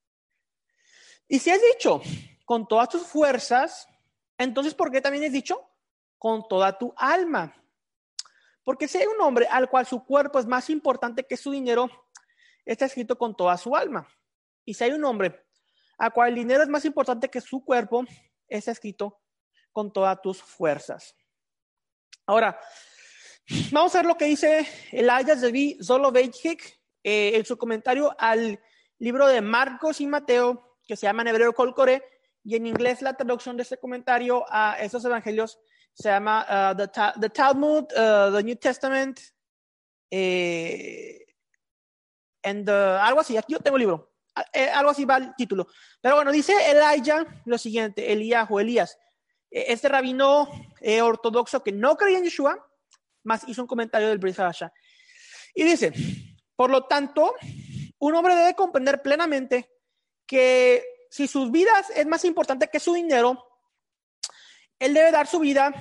Y 1.28 1.40
si 1.40 1.50
es 1.52 1.62
dicho 1.74 2.02
con 2.46 2.68
todas 2.68 2.90
tus 2.90 3.04
fuerzas, 3.04 3.88
entonces 4.38 4.74
¿por 4.74 4.92
qué 4.92 5.02
también 5.02 5.26
es 5.26 5.34
dicho 5.34 5.70
con 6.18 6.48
toda 6.48 6.78
tu 6.78 6.94
alma? 6.96 7.54
Porque 8.70 8.88
si 8.88 9.00
hay 9.00 9.08
un 9.08 9.20
hombre 9.20 9.48
al 9.50 9.68
cual 9.68 9.88
su 9.88 10.06
cuerpo 10.06 10.38
es 10.38 10.46
más 10.46 10.70
importante 10.70 11.26
que 11.26 11.36
su 11.36 11.50
dinero, 11.50 11.90
está 12.64 12.86
escrito 12.86 13.18
con 13.18 13.36
toda 13.36 13.58
su 13.58 13.76
alma. 13.76 14.08
Y 14.64 14.76
si 14.76 14.84
hay 14.84 14.92
un 14.92 15.04
hombre 15.06 15.44
al 15.98 16.14
cual 16.14 16.30
el 16.30 16.36
dinero 16.36 16.62
es 16.62 16.70
más 16.70 16.86
importante 16.86 17.30
que 17.30 17.42
su 17.42 17.66
cuerpo, 17.66 18.06
está 18.48 18.70
escrito 18.70 19.24
con 19.72 19.92
todas 19.92 20.22
tus 20.22 20.44
fuerzas. 20.44 21.16
Ahora, 22.28 22.60
vamos 23.72 23.96
a 23.96 23.98
ver 23.98 24.06
lo 24.06 24.16
que 24.16 24.26
dice 24.26 24.68
Elias 24.92 25.42
de 25.42 25.78
Zoloveitchik 25.82 26.80
eh, 27.04 27.32
en 27.38 27.46
su 27.46 27.58
comentario 27.58 28.16
al 28.20 28.60
libro 29.00 29.26
de 29.26 29.42
Marcos 29.42 30.00
y 30.00 30.06
Mateo, 30.06 30.78
que 30.86 30.96
se 30.96 31.08
llama 31.08 31.24
en 31.24 31.30
hebreo 31.30 31.54
Colcore, 31.54 32.04
y 32.44 32.56
en 32.56 32.68
inglés 32.68 33.02
la 33.02 33.16
traducción 33.16 33.58
de 33.58 33.64
este 33.64 33.80
comentario 33.80 34.46
a 34.48 34.78
esos 34.80 35.04
evangelios 35.06 35.60
se 36.00 36.10
llama 36.10 36.46
uh, 36.50 36.76
the, 37.20 37.30
Talmud, 37.30 37.84
uh, 37.92 38.32
the 38.32 38.42
New 38.42 38.56
Testament, 38.56 39.20
eh, 40.10 41.26
and, 42.42 42.70
algo 42.70 43.20
así. 43.20 43.36
Aquí 43.36 43.52
yo 43.52 43.60
tengo 43.60 43.76
el 43.76 43.82
libro. 43.82 44.14
Eh, 44.54 44.70
algo 44.70 44.92
así 44.92 45.04
va 45.04 45.18
el 45.18 45.36
título. 45.36 45.68
Pero 46.00 46.16
bueno, 46.16 46.32
dice 46.32 46.54
Elijah 46.72 47.26
lo 47.46 47.58
siguiente, 47.58 48.14
Elías 48.14 48.48
o 48.50 48.62
Elías. 48.62 48.98
Eh, 49.52 49.66
este 49.68 49.90
rabino 49.90 50.48
eh, 50.80 51.02
ortodoxo 51.02 51.62
que 51.64 51.74
no 51.74 51.98
creía 51.98 52.20
en 52.20 52.24
Yeshua, 52.24 52.66
más 53.24 53.48
hizo 53.48 53.62
un 53.62 53.68
comentario 53.68 54.08
del 54.08 54.20
Brit 54.20 54.38
Y 55.54 55.64
dice, 55.64 55.92
por 56.56 56.70
lo 56.70 56.86
tanto, 56.86 57.36
un 58.00 58.16
hombre 58.16 58.36
debe 58.36 58.56
comprender 58.56 59.02
plenamente 59.02 59.70
que 60.26 60.86
si 61.10 61.28
sus 61.28 61.52
vidas 61.52 61.90
es 61.94 62.06
más 62.06 62.24
importante 62.24 62.70
que 62.70 62.80
su 62.80 62.94
dinero, 62.94 63.49
él 64.80 64.94
debe 64.94 65.12
dar 65.12 65.28
su 65.28 65.40
vida 65.40 65.74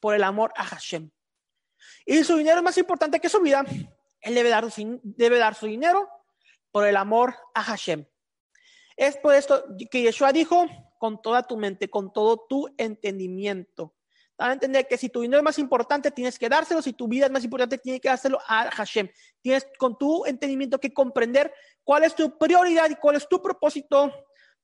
por 0.00 0.14
el 0.14 0.24
amor 0.24 0.52
a 0.56 0.64
Hashem. 0.64 1.10
Y 2.04 2.24
su 2.24 2.36
dinero 2.36 2.58
es 2.58 2.62
más 2.62 2.78
importante 2.78 3.20
que 3.20 3.28
su 3.28 3.40
vida, 3.40 3.64
él 4.20 4.34
debe 4.34 4.48
dar, 4.48 4.66
debe 5.02 5.38
dar 5.38 5.54
su 5.54 5.66
dinero 5.66 6.08
por 6.70 6.86
el 6.86 6.96
amor 6.96 7.36
a 7.54 7.62
Hashem. 7.62 8.04
Es 8.96 9.16
por 9.16 9.34
esto 9.34 9.64
que 9.90 10.02
Yeshua 10.02 10.32
dijo, 10.32 10.66
con 10.98 11.20
toda 11.20 11.42
tu 11.42 11.56
mente, 11.56 11.88
con 11.90 12.12
todo 12.12 12.46
tu 12.48 12.68
entendimiento. 12.76 13.94
Para 14.36 14.52
entender 14.54 14.86
que 14.88 14.96
si 14.96 15.08
tu 15.08 15.20
dinero 15.20 15.38
es 15.38 15.44
más 15.44 15.58
importante, 15.58 16.10
tienes 16.10 16.38
que 16.38 16.48
dárselo. 16.48 16.82
Si 16.82 16.92
tu 16.92 17.06
vida 17.06 17.26
es 17.26 17.32
más 17.32 17.44
importante, 17.44 17.78
tienes 17.78 18.00
que 18.00 18.08
dárselo 18.08 18.40
a 18.46 18.70
Hashem. 18.70 19.08
Tienes 19.40 19.66
con 19.78 19.98
tu 19.98 20.24
entendimiento 20.26 20.78
que 20.78 20.92
comprender 20.92 21.52
cuál 21.84 22.04
es 22.04 22.14
tu 22.14 22.38
prioridad 22.38 22.90
y 22.90 22.96
cuál 22.96 23.16
es 23.16 23.28
tu 23.28 23.40
propósito 23.42 24.12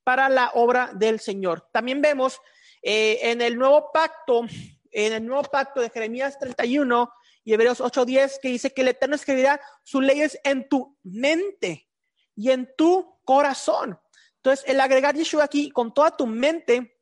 para 0.05 0.29
la 0.29 0.51
obra 0.55 0.91
del 0.95 1.21
Señor. 1.21 1.69
También 1.73 2.01
vemos 2.01 2.41
eh, 2.83 3.19
en 3.31 3.41
el 3.41 3.57
nuevo 3.59 3.91
pacto, 3.93 4.47
en 4.91 5.13
el 5.13 5.27
nuevo 5.27 5.43
pacto 5.43 5.81
de 5.81 5.91
Jeremías 5.91 6.39
31 6.39 7.13
y 7.45 7.55
Hebreos 7.55 7.81
8:10, 7.81 8.39
que 8.41 8.49
dice 8.49 8.73
que 8.73 8.83
el 8.83 8.89
Eterno 8.89 9.17
escribirá 9.17 9.61
sus 9.83 10.03
leyes 10.03 10.39
en 10.45 10.69
tu 10.69 10.97
mente 11.03 11.89
y 12.35 12.51
en 12.51 12.71
tu 12.77 13.19
corazón. 13.25 13.99
Entonces, 14.37 14.65
el 14.69 14.81
agregar 14.81 15.17
Yeshua 15.17 15.45
aquí 15.45 15.71
con 15.71 15.93
toda 15.93 16.17
tu 16.17 16.27
mente 16.27 16.99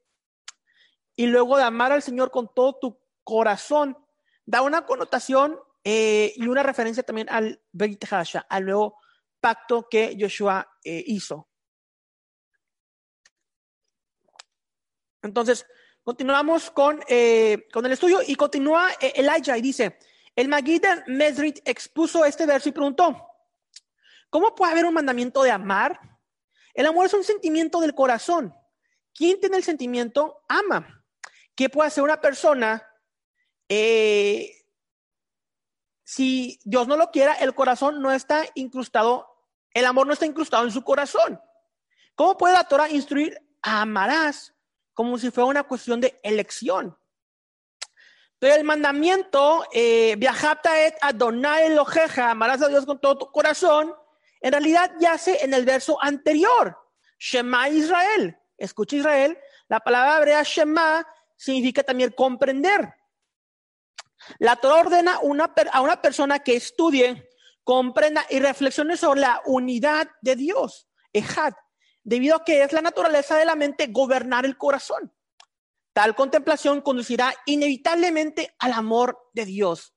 y 1.14 1.26
luego 1.26 1.56
de 1.56 1.64
amar 1.64 1.92
al 1.92 2.02
Señor 2.02 2.30
con 2.30 2.52
todo 2.54 2.78
tu 2.78 3.00
corazón, 3.25 3.97
da 4.45 4.62
una 4.62 4.87
connotación 4.87 5.59
eh, 5.83 6.33
y 6.37 6.47
una 6.47 6.62
referencia 6.62 7.02
también 7.02 7.28
al 7.30 7.62
Beit 7.73 8.04
al 8.49 8.64
nuevo 8.64 8.99
pacto 9.40 9.88
que 9.88 10.16
Yeshua 10.16 10.68
eh, 10.85 11.02
hizo. 11.06 11.49
Entonces, 15.23 15.67
continuamos 16.03 16.71
con, 16.71 17.01
eh, 17.09 17.67
con 17.73 17.85
el 17.87 17.93
estudio 17.93 18.21
y 18.27 18.35
continúa 18.35 18.91
Elijah 19.01 19.57
y 19.57 19.63
dice, 19.63 19.99
el 20.35 20.49
Magid 20.49 20.85
Mesrit 21.07 21.61
expuso 21.65 22.25
este 22.25 22.47
verso 22.47 22.69
y 22.69 22.73
preguntó, 22.73 23.27
¿Cómo 24.31 24.55
puede 24.55 24.73
haber 24.73 24.85
un 24.85 24.95
mandamiento 24.95 25.43
de 25.43 25.51
amar? 25.51 25.99
El 26.75 26.87
amor 26.87 27.07
es 27.07 27.15
un 27.15 27.25
sentimiento 27.25 27.81
del 27.81 27.95
corazón. 27.95 28.55
¿Quién 29.15 29.41
tiene 29.41 29.57
el 29.57 29.65
sentimiento? 29.65 30.45
Ama. 30.49 31.05
¿Qué 31.55 31.71
puede 31.71 31.89
hacer 31.89 32.05
una 32.05 32.21
persona? 32.21 32.87
Eh, 33.69 34.53
si 36.05 36.61
Dios 36.65 36.87
no 36.87 36.97
lo 36.97 37.11
quiera, 37.11 37.33
el 37.35 37.55
corazón 37.55 38.03
no 38.03 38.13
está 38.13 38.45
incrustado, 38.55 39.27
el 39.73 39.87
amor 39.87 40.07
no 40.07 40.13
está 40.13 40.27
incrustado 40.27 40.65
en 40.65 40.71
su 40.71 40.85
corazón. 40.85 41.41
¿Cómo 42.15 42.37
puede 42.37 42.55
la 42.55 42.69
Torah 42.69 42.91
instruir? 42.91 43.41
Amarás 43.63 44.55
como 44.97 45.19
si 45.19 45.31
fuera 45.31 45.45
una 45.45 45.62
cuestión 45.65 46.00
de 46.00 46.19
elección. 46.23 46.97
Pero 48.38 48.55
el 48.55 48.65
mandamiento, 48.65 49.67
eh, 49.71 50.15
viajata 50.17 50.87
et 50.87 50.97
Adonai 51.03 51.67
Eloheja, 51.67 52.31
amarás 52.31 52.62
a 52.62 52.69
Dios 52.69 52.87
con 52.87 52.99
todo 52.99 53.19
tu 53.19 53.31
corazón, 53.31 53.95
en 54.41 54.53
realidad 54.53 54.91
yace 54.99 55.45
en 55.45 55.53
el 55.53 55.67
verso 55.67 56.03
anterior. 56.03 56.79
Shema 57.19 57.69
Israel. 57.69 58.38
Escucha 58.57 58.97
Israel. 58.97 59.38
La 59.69 59.81
palabra 59.81 60.17
hebrea 60.17 60.43
Shema 60.43 61.07
significa 61.37 61.83
también 61.83 62.12
comprender. 62.12 62.95
La 64.38 64.57
Torah 64.57 64.81
ordena 64.81 65.17
a 65.17 65.81
una 65.83 66.00
persona 66.00 66.38
que 66.38 66.57
estudie, 66.57 67.29
comprenda 67.65 68.25
y 68.31 68.41
reflexione 68.41 68.97
sobre 68.97 69.21
la 69.21 69.43
unidad 69.45 70.09
de 70.23 70.37
Dios, 70.37 70.88
Ejad, 71.12 71.53
debido 72.07 72.37
a 72.37 72.45
que 72.45 72.63
es 72.63 72.73
la 72.73 72.83
naturaleza 72.83 73.37
de 73.37 73.45
la 73.45 73.57
mente 73.57 73.89
gobernar 73.89 74.47
el 74.47 74.57
corazón. 74.57 75.13
Tal 75.93 76.15
contemplación 76.15 76.81
conducirá 76.81 77.35
inevitablemente 77.47 78.55
al 78.61 78.73
amor 78.75 79.19
de 79.33 79.45
Dios. 79.45 79.93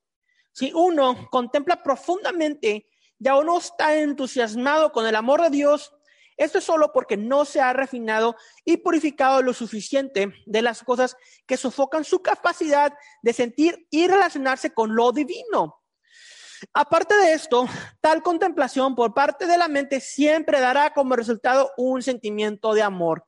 Si 0.52 0.72
uno 0.74 1.28
contempla 1.30 1.84
profundamente 1.84 2.88
ya 3.18 3.36
uno 3.36 3.58
está 3.58 3.96
entusiasmado 3.96 4.90
con 4.92 5.06
el 5.06 5.14
amor 5.14 5.42
de 5.42 5.50
Dios, 5.50 5.94
esto 6.36 6.58
es 6.58 6.64
solo 6.64 6.90
porque 6.92 7.16
no 7.16 7.44
se 7.44 7.60
ha 7.60 7.72
refinado 7.74 8.34
y 8.64 8.78
purificado 8.78 9.42
lo 9.42 9.52
suficiente 9.52 10.32
de 10.46 10.62
las 10.62 10.82
cosas 10.82 11.16
que 11.46 11.58
sofocan 11.58 12.02
su 12.02 12.22
capacidad 12.22 12.92
de 13.22 13.32
sentir 13.34 13.86
y 13.90 14.08
relacionarse 14.08 14.72
con 14.72 14.96
lo 14.96 15.12
divino. 15.12 15.79
Aparte 16.74 17.14
de 17.14 17.32
esto, 17.32 17.66
tal 18.00 18.22
contemplación 18.22 18.94
por 18.94 19.14
parte 19.14 19.46
de 19.46 19.58
la 19.58 19.68
mente 19.68 20.00
siempre 20.00 20.60
dará 20.60 20.92
como 20.92 21.16
resultado 21.16 21.72
un 21.76 22.02
sentimiento 22.02 22.74
de 22.74 22.82
amor. 22.82 23.26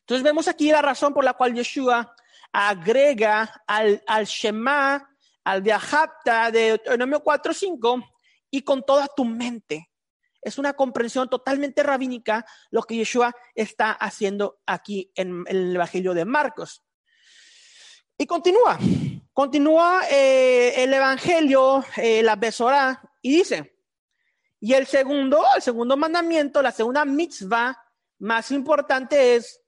Entonces 0.00 0.22
vemos 0.22 0.46
aquí 0.48 0.70
la 0.70 0.82
razón 0.82 1.12
por 1.14 1.24
la 1.24 1.34
cual 1.34 1.54
Yeshua 1.54 2.14
agrega 2.52 3.62
al, 3.66 4.02
al 4.06 4.26
Shema, 4.26 5.10
al 5.44 5.62
Viajapta 5.62 6.50
de 6.50 6.60
Deuteronomio 6.68 7.22
4.5, 7.22 8.04
y 8.50 8.62
con 8.62 8.84
toda 8.84 9.08
tu 9.08 9.24
mente. 9.24 9.90
Es 10.40 10.58
una 10.58 10.74
comprensión 10.74 11.28
totalmente 11.28 11.82
rabínica 11.82 12.46
lo 12.70 12.82
que 12.82 12.96
Yeshua 12.96 13.34
está 13.54 13.90
haciendo 13.92 14.60
aquí 14.64 15.10
en, 15.14 15.44
el 15.48 15.74
Evangelio 15.74 16.14
de 16.14 16.24
Marcos. 16.24 16.84
Y 18.16 18.26
continúa, 18.26 18.78
continúa 19.36 20.00
eh, 20.10 20.82
el 20.82 20.94
Evangelio, 20.94 21.84
eh, 21.98 22.22
la 22.22 22.36
Besorá, 22.36 23.02
Y 23.20 23.36
dice, 23.36 23.76
y 24.58 24.72
el 24.72 24.86
segundo, 24.86 25.44
el 25.54 25.60
segundo 25.60 25.94
mandamiento, 25.94 26.62
la 26.62 26.72
segunda 26.72 27.04
mitzvah 27.04 27.78
más 28.18 28.50
importante 28.50 29.36
es, 29.36 29.60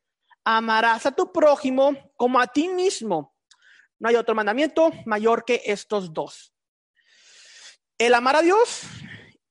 amarás 0.43 1.05
a 1.05 1.11
tu 1.11 1.31
prójimo 1.31 1.95
como 2.17 2.41
a 2.41 2.47
ti 2.47 2.67
mismo. 2.69 3.37
No 3.99 4.09
hay 4.09 4.17
otro 4.17 4.35
mandamiento 4.35 4.91
mayor 5.05 5.45
que 5.45 5.61
estos 5.67 6.15
dos. 6.15 6.55
El 7.99 8.15
amar 8.15 8.37
a 8.37 8.41
Dios 8.41 8.85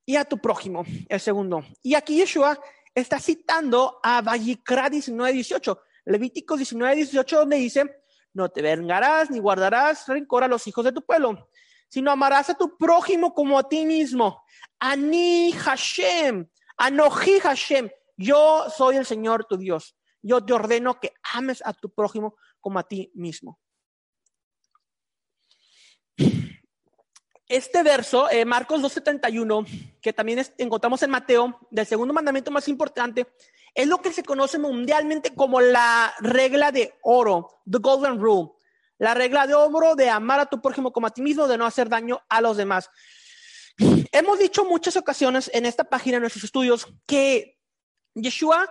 y 0.04 0.16
a 0.16 0.26
tu 0.26 0.40
prójimo, 0.40 0.84
el 1.10 1.20
segundo. 1.20 1.64
Y 1.84 1.94
aquí 1.94 2.16
Yeshua 2.16 2.60
está 2.96 3.20
citando 3.20 4.00
a 4.02 4.24
Vallicra 4.24 4.90
19:18, 4.90 5.80
Levítico 6.06 6.58
19:18, 6.58 7.38
donde 7.38 7.58
dice, 7.58 8.02
no 8.38 8.50
te 8.50 8.62
vengarás 8.62 9.32
ni 9.32 9.40
guardarás 9.40 10.08
rencor 10.08 10.44
a 10.44 10.48
los 10.48 10.68
hijos 10.68 10.86
de 10.86 10.92
tu 10.92 11.02
pueblo, 11.02 11.50
sino 11.90 12.12
amarás 12.12 12.52
a 12.52 12.54
tu 12.54 12.78
prójimo 12.78 13.34
como 13.34 13.58
a 13.58 13.68
ti 13.68 13.84
mismo. 13.84 14.44
Ani 14.80 15.52
Hashem, 15.52 16.48
Anoji 16.78 17.40
Hashem, 17.40 17.90
yo 18.16 18.70
soy 18.70 18.98
el 18.98 19.08
Señor 19.08 19.46
tu 19.46 19.58
Dios. 19.58 19.98
Yo 20.22 20.46
te 20.46 20.54
ordeno 20.54 21.00
que 21.00 21.14
ames 21.34 21.64
a 21.66 21.74
tu 21.74 21.90
prójimo 21.90 22.38
como 22.62 22.78
a 22.78 22.84
ti 22.84 23.12
mismo. 23.16 23.60
Este 27.48 27.82
verso, 27.82 28.30
eh, 28.30 28.46
Marcos 28.46 28.82
2.71, 28.82 29.66
que 30.02 30.14
también 30.14 30.46
encontramos 30.58 31.02
en 31.02 31.10
Mateo, 31.10 31.58
del 31.72 31.88
segundo 31.88 32.14
mandamiento 32.14 32.52
más 32.52 32.68
importante, 32.68 33.26
es 33.78 33.86
lo 33.86 34.02
que 34.02 34.12
se 34.12 34.24
conoce 34.24 34.58
mundialmente 34.58 35.36
como 35.36 35.62
la 35.62 36.12
regla 36.20 36.72
de 36.72 36.96
oro, 37.04 37.62
the 37.70 37.78
golden 37.78 38.20
rule. 38.20 38.50
La 38.98 39.14
regla 39.14 39.46
de 39.46 39.54
oro 39.54 39.94
de 39.94 40.10
amar 40.10 40.40
a 40.40 40.48
tu 40.48 40.60
prójimo 40.60 40.92
como 40.92 41.06
a 41.06 41.12
ti 41.12 41.22
mismo, 41.22 41.48
de 41.48 41.60
no 41.60 41.66
hacer 41.68 41.88
daño 41.88 42.20
a 42.28 42.42
los 42.42 42.58
demás. 42.58 42.90
Hemos 44.12 44.40
dicho 44.40 44.66
muchas 44.66 44.98
ocasiones 44.98 45.52
en 45.54 45.68
esta 45.68 45.84
página, 45.84 46.18
en 46.18 46.22
nuestros 46.22 46.44
estudios, 46.44 46.88
que 47.06 47.60
Yeshua, 48.16 48.68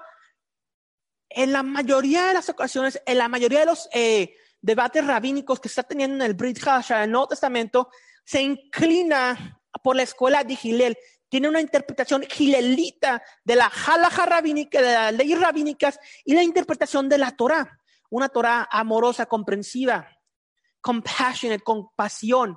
en 1.29 1.53
la 1.53 1.63
mayoría 1.63 2.27
de 2.27 2.35
las 2.35 2.49
ocasiones, 2.49 3.01
en 3.07 3.19
la 3.19 3.29
mayoría 3.29 3.61
de 3.61 3.67
los 3.67 3.89
eh, 3.93 4.35
debates 4.61 5.07
rabínicos 5.07 5.61
que 5.61 5.69
está 5.69 5.85
teniendo 5.85 6.17
en 6.17 6.23
el 6.23 6.35
Brit 6.35 6.59
Hasha, 6.67 6.97
en 6.97 7.05
el 7.05 7.11
Nuevo 7.13 7.29
Testamento, 7.29 7.91
se 8.25 8.43
inclina 8.43 9.61
por 9.85 9.95
la 9.95 10.03
escuela 10.03 10.43
de 10.43 10.57
Gilel. 10.57 10.99
Tiene 11.29 11.49
una 11.49 11.61
interpretación 11.61 12.23
gilelita 12.23 13.23
de 13.45 13.57
la 13.57 13.71
halaja 13.87 14.27
rabínica, 14.27 14.81
de 14.81 14.93
las 14.93 15.13
leyes 15.15 15.41
rabínicas 15.41 15.99
y 16.25 16.35
la 16.35 16.43
interpretación 16.43 17.09
de 17.09 17.19
la 17.19 17.33
Torah. 17.33 17.81
Una 18.11 18.29
Torah 18.29 18.69
amorosa, 18.71 19.27
comprensiva, 19.27 20.09
compassionate, 20.81 21.65
compasión. 21.65 22.57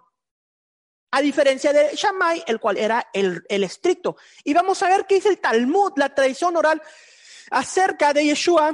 A 1.12 1.22
diferencia 1.22 1.74
de 1.74 1.96
Shammai, 1.96 2.44
el 2.46 2.60
cual 2.60 2.78
era 2.78 3.10
el, 3.14 3.44
el 3.50 3.64
estricto. 3.64 4.16
Y 4.44 4.54
vamos 4.54 4.84
a 4.84 4.90
ver 4.90 5.08
qué 5.08 5.16
dice 5.16 5.30
el 5.30 5.40
Talmud, 5.40 5.94
la 5.96 6.14
tradición 6.14 6.56
oral, 6.56 6.82
acerca 7.50 8.14
de 8.14 8.26
Yeshua 8.26 8.72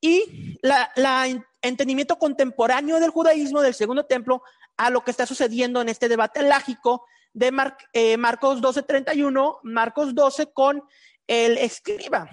y 0.00 0.58
la, 0.62 0.90
la 0.96 1.26
entendimiento 1.62 2.18
contemporáneo 2.18 2.98
del 3.00 3.10
judaísmo 3.10 3.60
del 3.62 3.74
segundo 3.74 4.04
templo 4.06 4.42
a 4.76 4.90
lo 4.90 5.02
que 5.02 5.10
está 5.10 5.26
sucediendo 5.26 5.80
en 5.80 5.88
este 5.88 6.08
debate 6.08 6.42
lógico 6.42 7.06
de 7.36 7.52
eh, 7.92 8.16
Marcos 8.16 8.62
12:31, 8.62 9.60
Marcos 9.62 10.14
12 10.14 10.52
con 10.54 10.82
el 11.26 11.58
escriba. 11.58 12.30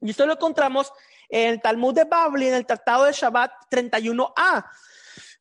Y 0.00 0.10
esto 0.10 0.26
lo 0.26 0.34
encontramos 0.34 0.92
en 1.28 1.54
el 1.54 1.60
Talmud 1.60 1.92
de 1.92 2.04
Babli, 2.04 2.46
en 2.46 2.54
el 2.54 2.64
Tratado 2.64 3.04
de 3.04 3.12
Shabbat 3.12 3.50
31a, 3.68 4.64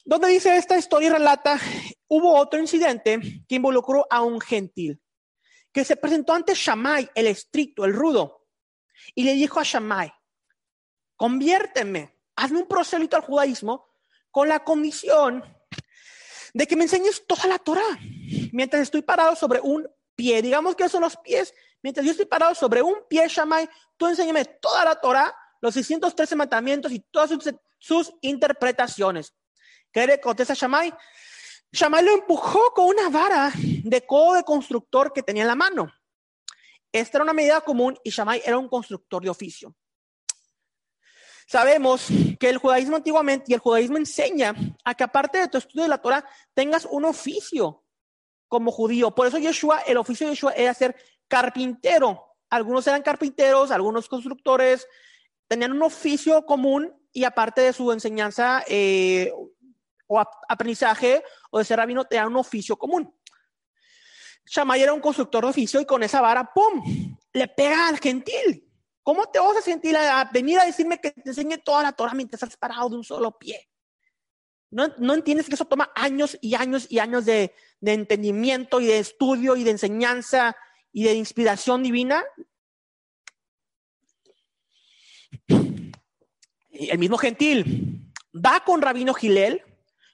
donde 0.03 0.29
dice 0.29 0.57
esta 0.57 0.79
historia 0.79 1.09
y 1.09 1.11
relata, 1.11 1.59
hubo 2.07 2.35
otro 2.35 2.59
incidente 2.59 3.19
que 3.47 3.55
involucró 3.55 4.07
a 4.09 4.21
un 4.23 4.41
gentil, 4.41 4.99
que 5.71 5.85
se 5.85 5.95
presentó 5.95 6.33
ante 6.33 6.55
Shammai, 6.55 7.07
el 7.13 7.27
estricto, 7.27 7.85
el 7.85 7.93
rudo, 7.93 8.47
y 9.13 9.25
le 9.25 9.33
dijo 9.33 9.59
a 9.59 9.63
Shammai, 9.63 10.11
conviérteme, 11.15 12.17
hazme 12.35 12.61
un 12.61 12.67
prosélito 12.67 13.15
al 13.15 13.21
judaísmo 13.21 13.93
con 14.31 14.47
la 14.49 14.63
comisión 14.63 15.43
de 16.53 16.67
que 16.67 16.75
me 16.75 16.83
enseñes 16.83 17.25
toda 17.25 17.47
la 17.47 17.59
Torah. 17.59 17.99
Mientras 18.51 18.81
estoy 18.81 19.01
parado 19.01 19.35
sobre 19.35 19.59
un 19.61 19.87
pie, 20.15 20.41
digamos 20.41 20.75
que 20.75 20.89
son 20.89 21.01
los 21.01 21.17
pies, 21.17 21.53
mientras 21.81 22.05
yo 22.05 22.11
estoy 22.11 22.25
parado 22.25 22.53
sobre 22.55 22.81
un 22.81 22.95
pie, 23.09 23.27
Shammai, 23.27 23.69
tú 23.97 24.07
enséñame 24.07 24.45
toda 24.45 24.85
la 24.85 24.95
Torah, 24.95 25.35
los 25.61 25.73
613 25.73 26.35
mandamientos 26.35 26.91
y 26.91 26.99
todas 26.99 27.31
sus, 27.79 28.13
interpretaciones. 28.21 29.33
¿Qué 29.91 30.05
le 30.05 30.19
contesta 30.21 30.53
Shammai? 30.53 30.93
Shammai 31.71 32.03
lo 32.03 32.11
empujó 32.13 32.73
con 32.73 32.85
una 32.85 33.09
vara 33.09 33.51
de 33.55 34.05
codo 34.05 34.35
de 34.35 34.43
constructor 34.43 35.13
que 35.13 35.23
tenía 35.23 35.43
en 35.43 35.47
la 35.47 35.55
mano. 35.55 35.91
Esta 36.91 37.17
era 37.17 37.23
una 37.23 37.33
medida 37.33 37.61
común 37.61 37.97
y 38.03 38.09
Shammai 38.09 38.41
era 38.45 38.57
un 38.57 38.67
constructor 38.67 39.23
de 39.23 39.29
oficio. 39.29 39.75
Sabemos 41.51 42.07
que 42.39 42.47
el 42.47 42.59
judaísmo 42.59 42.95
antiguamente 42.95 43.47
y 43.49 43.53
el 43.53 43.59
judaísmo 43.59 43.97
enseña 43.97 44.55
a 44.85 44.95
que 44.95 45.03
aparte 45.03 45.37
de 45.37 45.49
tu 45.49 45.57
estudio 45.57 45.83
de 45.83 45.89
la 45.89 45.97
Torah 45.97 46.23
tengas 46.53 46.87
un 46.89 47.03
oficio 47.03 47.83
como 48.47 48.71
judío. 48.71 49.13
Por 49.13 49.27
eso 49.27 49.37
Yeshua, 49.37 49.81
el 49.81 49.97
oficio 49.97 50.27
de 50.27 50.31
Yeshua 50.31 50.53
era 50.53 50.73
ser 50.73 50.95
carpintero. 51.27 52.37
Algunos 52.49 52.87
eran 52.87 53.01
carpinteros, 53.01 53.69
algunos 53.69 54.07
constructores, 54.07 54.87
tenían 55.49 55.73
un 55.73 55.81
oficio 55.81 56.45
común 56.45 56.89
y 57.11 57.25
aparte 57.25 57.59
de 57.59 57.73
su 57.73 57.91
enseñanza 57.91 58.63
eh, 58.65 59.33
o 60.07 60.23
aprendizaje 60.47 61.21
o 61.49 61.59
de 61.59 61.65
ser 61.65 61.79
rabino, 61.79 62.05
tenían 62.05 62.27
un 62.27 62.37
oficio 62.37 62.77
común. 62.77 63.13
Shammai 64.45 64.81
era 64.81 64.93
un 64.93 65.01
constructor 65.01 65.43
de 65.43 65.49
oficio 65.49 65.81
y 65.81 65.85
con 65.85 66.01
esa 66.01 66.21
vara, 66.21 66.49
¡pum!, 66.53 67.17
le 67.33 67.47
pega 67.49 67.89
al 67.89 67.99
gentil. 67.99 68.70
¿Cómo 69.03 69.25
te 69.27 69.39
vas 69.39 69.57
a 69.57 69.61
sentir 69.61 69.95
a 69.97 70.29
venir 70.31 70.59
a 70.59 70.65
decirme 70.65 70.99
que 70.99 71.11
te 71.11 71.29
enseñe 71.29 71.57
toda 71.57 71.83
la 71.83 71.91
Torah 71.91 72.13
mientras 72.13 72.41
estás 72.41 72.57
parado 72.57 72.89
de 72.89 72.97
un 72.97 73.03
solo 73.03 73.37
pie? 73.37 73.67
¿No, 74.69 74.87
no 74.99 75.13
entiendes 75.13 75.47
que 75.47 75.55
eso 75.55 75.65
toma 75.65 75.91
años 75.95 76.37
y 76.41 76.55
años 76.55 76.87
y 76.89 76.99
años 76.99 77.25
de, 77.25 77.53
de 77.79 77.93
entendimiento 77.93 78.79
y 78.79 78.85
de 78.85 78.99
estudio 78.99 79.55
y 79.55 79.63
de 79.63 79.71
enseñanza 79.71 80.55
y 80.93 81.03
de 81.03 81.13
inspiración 81.15 81.83
divina? 81.83 82.23
el 86.89 86.97
mismo 86.97 87.17
gentil 87.17 88.11
va 88.33 88.63
con 88.63 88.81
Rabino 88.81 89.13
Gilel. 89.13 89.61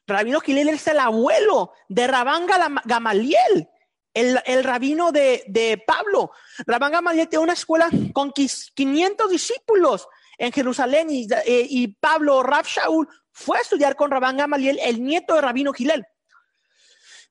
Rabino 0.06 0.40
Gilel 0.40 0.70
es 0.70 0.88
el 0.88 1.00
abuelo 1.00 1.72
de 1.90 2.08
Rabán 2.08 2.46
Gamaliel, 2.86 3.70
el, 4.14 4.64
rabino 4.64 5.12
de, 5.12 5.84
Pablo. 5.86 6.32
Rabán 6.66 6.92
Gamaliel 6.92 7.28
tiene 7.28 7.44
una 7.44 7.54
escuela 7.54 7.90
con 8.14 8.32
500 8.32 9.30
discípulos 9.30 10.08
en 10.38 10.52
Jerusalén 10.52 11.10
y, 11.10 11.28
eh, 11.46 11.68
y 11.70 11.88
Pablo, 11.88 12.44
Rab 12.44 12.66
Shaul, 12.66 13.08
fue 13.32 13.58
a 13.58 13.62
estudiar 13.62 13.96
con 13.96 14.10
Rabán 14.10 14.38
Gamaliel, 14.38 14.80
el 14.82 15.04
nieto 15.04 15.36
de 15.36 15.42
Rabino 15.42 15.74
Gilel. 15.74 16.06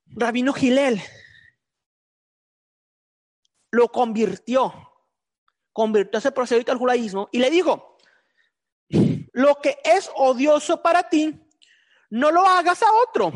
Rabino 0.05 0.53
Gilel 0.53 1.01
lo 3.71 3.89
convirtió, 3.89 4.73
convirtió 5.73 6.19
ese 6.19 6.31
procedimiento 6.31 6.71
al 6.71 6.77
judaísmo 6.77 7.29
y 7.31 7.39
le 7.39 7.49
dijo, 7.49 7.97
lo 9.33 9.55
que 9.61 9.77
es 9.83 10.09
odioso 10.15 10.81
para 10.81 11.09
ti, 11.09 11.39
no 12.09 12.31
lo 12.31 12.45
hagas 12.45 12.81
a 12.81 12.91
otro. 12.91 13.31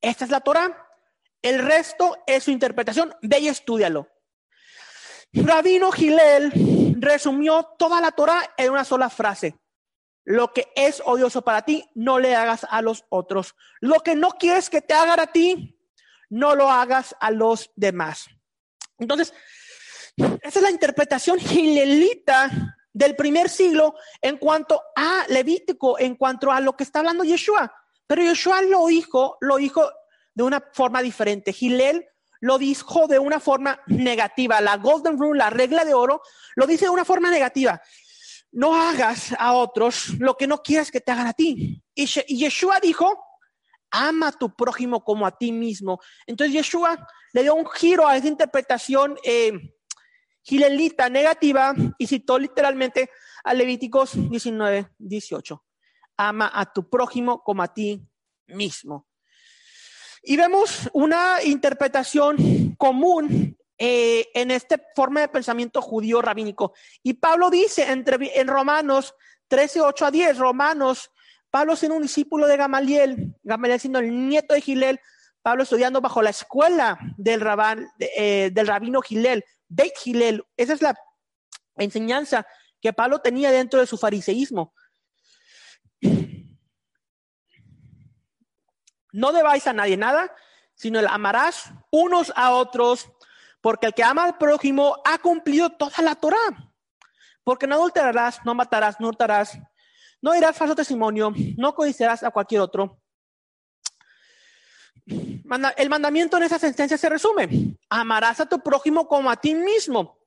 Esta 0.00 0.24
es 0.24 0.30
la 0.30 0.40
Torah. 0.40 0.85
El 1.46 1.60
resto 1.60 2.18
es 2.26 2.42
su 2.42 2.50
interpretación. 2.50 3.14
Ve 3.22 3.38
y 3.38 3.46
estudialo. 3.46 4.08
Rabino 5.32 5.92
Gilel 5.92 6.96
resumió 6.98 7.62
toda 7.78 8.00
la 8.00 8.10
Torah 8.10 8.52
en 8.56 8.72
una 8.72 8.84
sola 8.84 9.08
frase. 9.10 9.56
Lo 10.24 10.52
que 10.52 10.72
es 10.74 11.00
odioso 11.04 11.42
para 11.42 11.62
ti, 11.62 11.88
no 11.94 12.18
le 12.18 12.34
hagas 12.34 12.66
a 12.68 12.82
los 12.82 13.04
otros. 13.10 13.54
Lo 13.80 14.00
que 14.00 14.16
no 14.16 14.30
quieres 14.30 14.68
que 14.68 14.80
te 14.80 14.92
hagan 14.92 15.20
a 15.20 15.28
ti, 15.28 15.78
no 16.30 16.56
lo 16.56 16.68
hagas 16.68 17.14
a 17.20 17.30
los 17.30 17.70
demás. 17.76 18.26
Entonces, 18.98 19.32
esa 20.16 20.58
es 20.58 20.62
la 20.62 20.70
interpretación 20.72 21.38
gilelita 21.38 22.50
del 22.92 23.14
primer 23.14 23.48
siglo 23.50 23.94
en 24.20 24.36
cuanto 24.38 24.82
a 24.96 25.24
Levítico, 25.28 25.96
en 25.96 26.16
cuanto 26.16 26.50
a 26.50 26.58
lo 26.58 26.76
que 26.76 26.82
está 26.82 26.98
hablando 26.98 27.22
Yeshua. 27.22 27.72
Pero 28.08 28.24
Yeshua 28.24 28.62
lo 28.62 28.88
dijo, 28.88 29.38
lo 29.40 29.58
dijo 29.58 29.88
de 30.36 30.42
una 30.42 30.62
forma 30.72 31.02
diferente. 31.02 31.52
Gilel 31.52 32.06
lo 32.40 32.58
dijo 32.58 33.08
de 33.08 33.18
una 33.18 33.40
forma 33.40 33.80
negativa. 33.86 34.60
La 34.60 34.76
Golden 34.76 35.18
Rule, 35.18 35.38
la 35.38 35.50
regla 35.50 35.84
de 35.84 35.94
oro, 35.94 36.20
lo 36.54 36.66
dice 36.66 36.84
de 36.84 36.90
una 36.90 37.06
forma 37.06 37.30
negativa. 37.30 37.80
No 38.52 38.74
hagas 38.74 39.34
a 39.38 39.54
otros 39.54 40.10
lo 40.18 40.36
que 40.36 40.46
no 40.46 40.62
quieras 40.62 40.90
que 40.90 41.00
te 41.00 41.10
hagan 41.10 41.26
a 41.26 41.32
ti. 41.32 41.82
Y, 41.94 42.06
Yeshua 42.06 42.80
dijo, 42.80 43.18
ama 43.90 44.28
a 44.28 44.32
tu 44.32 44.54
prójimo 44.54 45.02
como 45.02 45.26
a 45.26 45.36
ti 45.36 45.52
mismo. 45.52 46.00
Entonces 46.26 46.52
Yeshua 46.54 47.08
le 47.32 47.42
dio 47.42 47.54
un 47.54 47.66
giro 47.66 48.06
a 48.06 48.14
esa 48.18 48.28
interpretación 48.28 49.16
eh, 49.24 49.52
gilelita 50.42 51.08
negativa 51.08 51.74
y 51.96 52.06
citó 52.06 52.38
literalmente 52.38 53.10
a 53.42 53.54
Levíticos 53.54 54.12
19, 54.14 54.90
18. 54.98 55.64
Ama 56.18 56.50
a 56.52 56.70
tu 56.70 56.90
prójimo 56.90 57.42
como 57.42 57.62
a 57.62 57.72
ti 57.72 58.06
mismo. 58.48 59.06
Y 60.28 60.36
vemos 60.36 60.90
una 60.92 61.40
interpretación 61.44 62.74
común 62.76 63.56
eh, 63.78 64.26
en 64.34 64.50
esta 64.50 64.76
forma 64.96 65.20
de 65.20 65.28
pensamiento 65.28 65.80
judío 65.80 66.20
rabínico. 66.20 66.74
Y 67.04 67.14
Pablo 67.14 67.48
dice 67.48 67.88
entre, 67.92 68.18
en 68.34 68.48
Romanos 68.48 69.14
13, 69.46 69.82
8 69.82 70.06
a 70.06 70.10
10, 70.10 70.38
Romanos, 70.38 71.12
Pablo 71.48 71.76
siendo 71.76 71.94
un 71.94 72.02
discípulo 72.02 72.48
de 72.48 72.56
Gamaliel, 72.56 73.36
Gamaliel 73.44 73.78
siendo 73.78 74.00
el 74.00 74.28
nieto 74.28 74.54
de 74.54 74.62
Gilel, 74.62 75.00
Pablo 75.42 75.62
estudiando 75.62 76.00
bajo 76.00 76.20
la 76.22 76.30
escuela 76.30 76.98
del, 77.16 77.46
eh, 78.00 78.50
del 78.52 78.66
rabino 78.66 79.02
Gilel, 79.02 79.44
Beit 79.68 79.96
Gilel. 79.96 80.42
Esa 80.56 80.72
es 80.72 80.82
la 80.82 80.98
enseñanza 81.76 82.44
que 82.80 82.92
Pablo 82.92 83.20
tenía 83.20 83.52
dentro 83.52 83.78
de 83.78 83.86
su 83.86 83.96
fariseísmo. 83.96 84.74
No 89.16 89.32
debáis 89.32 89.66
a 89.66 89.72
nadie 89.72 89.96
nada, 89.96 90.36
sino 90.74 91.00
el 91.00 91.06
amarás 91.06 91.72
unos 91.90 92.34
a 92.36 92.52
otros, 92.52 93.10
porque 93.62 93.86
el 93.86 93.94
que 93.94 94.04
ama 94.04 94.24
al 94.24 94.36
prójimo 94.36 94.98
ha 95.06 95.16
cumplido 95.16 95.70
toda 95.70 96.02
la 96.02 96.16
Torah. 96.16 96.70
Porque 97.42 97.66
no 97.66 97.76
adulterarás, 97.76 98.44
no 98.44 98.54
matarás, 98.54 99.00
no 99.00 99.08
hurtarás, 99.08 99.58
no 100.20 100.32
dirás 100.32 100.54
falso 100.54 100.74
testimonio, 100.74 101.32
no 101.56 101.74
codiciarás 101.74 102.24
a 102.24 102.30
cualquier 102.30 102.60
otro. 102.60 103.00
El 105.06 105.88
mandamiento 105.88 106.36
en 106.36 106.42
esa 106.42 106.58
sentencia 106.58 106.98
se 106.98 107.08
resume. 107.08 107.78
Amarás 107.88 108.40
a 108.40 108.46
tu 108.46 108.60
prójimo 108.60 109.08
como 109.08 109.30
a 109.30 109.36
ti 109.36 109.54
mismo. 109.54 110.18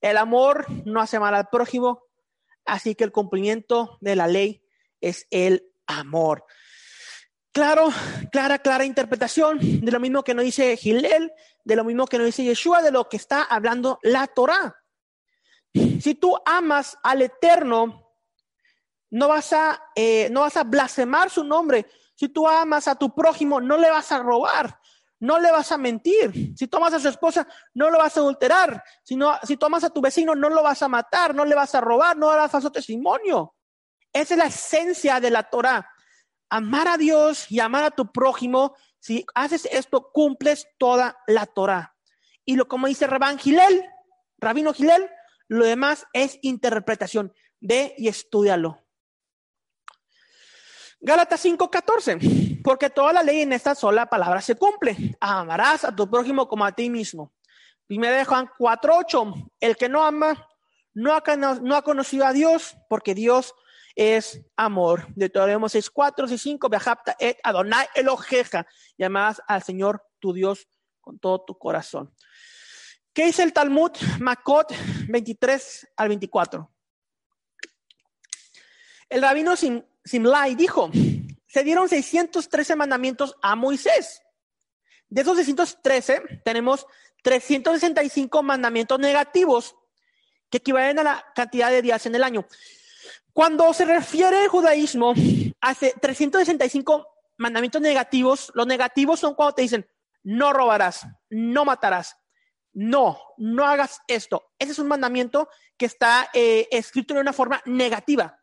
El 0.00 0.16
amor 0.16 0.64
no 0.84 1.00
hace 1.00 1.18
mal 1.18 1.34
al 1.34 1.48
prójimo, 1.48 2.04
así 2.64 2.94
que 2.94 3.02
el 3.02 3.10
cumplimiento 3.10 3.98
de 4.00 4.14
la 4.14 4.28
ley 4.28 4.62
es 5.00 5.26
el 5.32 5.72
amor. 5.88 6.44
Claro, 7.58 7.88
clara, 8.30 8.60
clara 8.60 8.84
interpretación 8.84 9.58
de 9.60 9.90
lo 9.90 9.98
mismo 9.98 10.22
que 10.22 10.32
nos 10.32 10.44
dice 10.44 10.76
Gilel, 10.76 11.32
de 11.64 11.74
lo 11.74 11.82
mismo 11.82 12.06
que 12.06 12.16
nos 12.16 12.26
dice 12.26 12.44
Yeshua, 12.44 12.82
de 12.82 12.92
lo 12.92 13.08
que 13.08 13.16
está 13.16 13.42
hablando 13.42 13.98
la 14.04 14.28
Torah. 14.28 14.76
Si 15.74 16.14
tú 16.14 16.36
amas 16.46 16.96
al 17.02 17.22
Eterno, 17.22 18.14
no 19.10 19.26
vas 19.26 19.52
a, 19.52 19.82
eh, 19.96 20.28
no 20.30 20.42
vas 20.42 20.56
a 20.56 20.62
blasfemar 20.62 21.30
su 21.30 21.42
nombre. 21.42 21.86
Si 22.14 22.28
tú 22.28 22.46
amas 22.46 22.86
a 22.86 22.94
tu 22.94 23.12
prójimo, 23.12 23.60
no 23.60 23.76
le 23.76 23.90
vas 23.90 24.12
a 24.12 24.20
robar, 24.20 24.78
no 25.18 25.40
le 25.40 25.50
vas 25.50 25.72
a 25.72 25.78
mentir. 25.78 26.56
Si 26.56 26.68
tomas 26.68 26.94
a 26.94 27.00
su 27.00 27.08
esposa, 27.08 27.44
no 27.74 27.90
lo 27.90 27.98
vas 27.98 28.16
a 28.16 28.20
adulterar. 28.20 28.84
Si, 29.02 29.16
no, 29.16 29.36
si 29.42 29.56
tomas 29.56 29.82
a 29.82 29.90
tu 29.90 30.00
vecino, 30.00 30.36
no 30.36 30.48
lo 30.48 30.62
vas 30.62 30.80
a 30.80 30.86
matar, 30.86 31.34
no 31.34 31.44
le 31.44 31.56
vas 31.56 31.74
a 31.74 31.80
robar, 31.80 32.16
no 32.16 32.28
darás 32.28 32.52
falso 32.52 32.70
testimonio. 32.70 33.56
Esa 34.12 34.34
es 34.34 34.38
la 34.38 34.46
esencia 34.46 35.18
de 35.18 35.32
la 35.32 35.42
Torah 35.42 35.84
amar 36.50 36.88
a 36.88 36.96
Dios 36.96 37.50
y 37.50 37.60
amar 37.60 37.84
a 37.84 37.90
tu 37.90 38.10
prójimo, 38.12 38.74
si 38.98 39.24
haces 39.34 39.68
esto, 39.70 40.10
cumples 40.12 40.68
toda 40.78 41.18
la 41.26 41.46
Torah. 41.46 41.94
Y 42.44 42.56
lo 42.56 42.66
como 42.68 42.86
dice 42.86 43.06
Rabán 43.06 43.38
Gilel, 43.38 43.84
Rabino 44.38 44.72
Gilel, 44.72 45.08
lo 45.48 45.64
demás 45.64 46.06
es 46.12 46.38
interpretación. 46.42 47.32
Ve 47.60 47.94
y 47.98 48.08
estudialo. 48.08 48.84
Gálatas 51.00 51.44
5:14, 51.44 52.62
porque 52.62 52.90
toda 52.90 53.12
la 53.12 53.22
ley 53.22 53.42
en 53.42 53.52
esta 53.52 53.74
sola 53.74 54.06
palabra 54.06 54.40
se 54.40 54.56
cumple. 54.56 55.16
Amarás 55.20 55.84
a 55.84 55.94
tu 55.94 56.10
prójimo 56.10 56.48
como 56.48 56.64
a 56.64 56.72
ti 56.72 56.90
mismo. 56.90 57.32
Primera 57.86 58.16
de 58.16 58.24
Juan 58.24 58.50
4:8, 58.58 59.50
el 59.60 59.76
que 59.76 59.88
no 59.88 60.04
ama 60.04 60.48
no 60.94 61.14
ha, 61.14 61.22
no 61.36 61.76
ha 61.76 61.82
conocido 61.82 62.26
a 62.26 62.32
Dios, 62.32 62.76
porque 62.88 63.14
Dios 63.14 63.54
es 63.98 64.40
amor. 64.56 65.08
Deuteronomio 65.16 65.68
6, 65.68 65.90
4 65.90 66.26
y 66.30 66.38
5, 66.38 66.68
Beajapta 66.68 67.16
et 67.18 67.36
Adonai 67.42 67.84
Elojeja, 67.96 68.64
llamarás 68.96 69.42
al 69.48 69.64
Señor 69.64 70.04
tu 70.20 70.32
Dios 70.32 70.68
con 71.00 71.18
todo 71.18 71.44
tu 71.44 71.58
corazón. 71.58 72.14
¿Qué 73.12 73.24
dice 73.26 73.42
el 73.42 73.52
Talmud? 73.52 73.90
Makot 74.20 74.72
23 75.08 75.88
al 75.96 76.08
24. 76.08 76.72
El 79.08 79.20
rabino 79.20 79.56
Sim, 79.56 79.82
Simlai 80.04 80.54
dijo, 80.54 80.92
se 81.48 81.64
dieron 81.64 81.88
613 81.88 82.76
mandamientos 82.76 83.34
a 83.42 83.56
Moisés. 83.56 84.22
De 85.08 85.22
esos 85.22 85.36
613 85.38 86.42
tenemos 86.44 86.86
365 87.24 88.44
mandamientos 88.44 89.00
negativos 89.00 89.74
que 90.50 90.58
equivalen 90.58 91.00
a 91.00 91.02
la 91.02 91.32
cantidad 91.34 91.70
de 91.70 91.82
días 91.82 92.06
en 92.06 92.14
el 92.14 92.22
año. 92.22 92.46
Cuando 93.32 93.72
se 93.72 93.84
refiere 93.84 94.42
al 94.42 94.48
judaísmo, 94.48 95.14
hace 95.60 95.94
365 96.00 97.06
mandamientos 97.36 97.80
negativos. 97.80 98.50
Los 98.54 98.66
negativos 98.66 99.20
son 99.20 99.34
cuando 99.34 99.54
te 99.54 99.62
dicen, 99.62 99.88
no 100.22 100.52
robarás, 100.52 101.06
no 101.30 101.64
matarás, 101.64 102.16
no, 102.72 103.18
no 103.38 103.66
hagas 103.66 104.00
esto. 104.08 104.52
Ese 104.58 104.72
es 104.72 104.78
un 104.78 104.88
mandamiento 104.88 105.48
que 105.76 105.86
está 105.86 106.28
eh, 106.34 106.68
escrito 106.70 107.14
de 107.14 107.20
una 107.20 107.32
forma 107.32 107.62
negativa. 107.64 108.38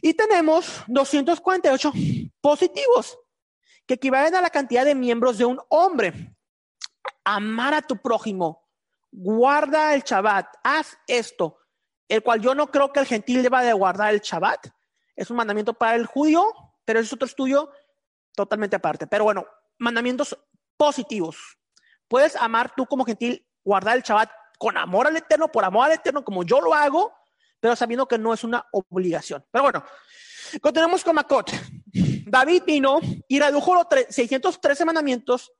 Y 0.00 0.14
tenemos 0.14 0.82
248 0.86 1.92
positivos, 2.40 3.18
que 3.86 3.94
equivalen 3.94 4.34
a 4.34 4.40
la 4.40 4.50
cantidad 4.50 4.84
de 4.84 4.94
miembros 4.94 5.38
de 5.38 5.44
un 5.44 5.60
hombre. 5.68 6.36
Amar 7.24 7.74
a 7.74 7.82
tu 7.82 7.96
prójimo, 7.96 8.68
guarda 9.10 9.94
el 9.94 10.02
Shabbat, 10.02 10.46
haz 10.62 10.96
esto, 11.06 11.58
el 12.08 12.22
cual 12.22 12.40
yo 12.40 12.54
no 12.54 12.70
creo 12.70 12.92
que 12.92 13.00
el 13.00 13.06
gentil 13.06 13.42
deba 13.42 13.62
de 13.62 13.72
guardar 13.72 14.12
el 14.12 14.20
Shabbat. 14.20 14.68
Es 15.14 15.30
un 15.30 15.36
mandamiento 15.36 15.74
para 15.74 15.94
el 15.96 16.06
judío, 16.06 16.44
pero 16.84 17.00
es 17.00 17.12
otro 17.12 17.26
estudio 17.26 17.70
totalmente 18.34 18.76
aparte. 18.76 19.06
Pero 19.06 19.24
bueno, 19.24 19.46
mandamientos 19.78 20.36
positivos. 20.76 21.36
Puedes 22.08 22.36
amar 22.36 22.72
tú 22.74 22.86
como 22.86 23.04
gentil, 23.04 23.46
guardar 23.62 23.96
el 23.96 24.02
Shabbat 24.02 24.30
con 24.58 24.76
amor 24.76 25.06
al 25.06 25.16
Eterno, 25.16 25.48
por 25.48 25.64
amor 25.64 25.86
al 25.86 25.92
Eterno, 25.92 26.24
como 26.24 26.42
yo 26.44 26.60
lo 26.60 26.74
hago, 26.74 27.14
pero 27.60 27.76
sabiendo 27.76 28.06
que 28.06 28.18
no 28.18 28.32
es 28.32 28.44
una 28.44 28.66
obligación. 28.72 29.44
Pero 29.50 29.64
bueno, 29.64 29.84
continuamos 30.60 31.04
con 31.04 31.14
Makot. 31.14 31.50
David 32.26 32.62
vino 32.66 33.00
y 33.26 33.38
redujo 33.38 33.74
los 33.74 33.86
613 34.08 34.84
mandamientos 34.84 35.52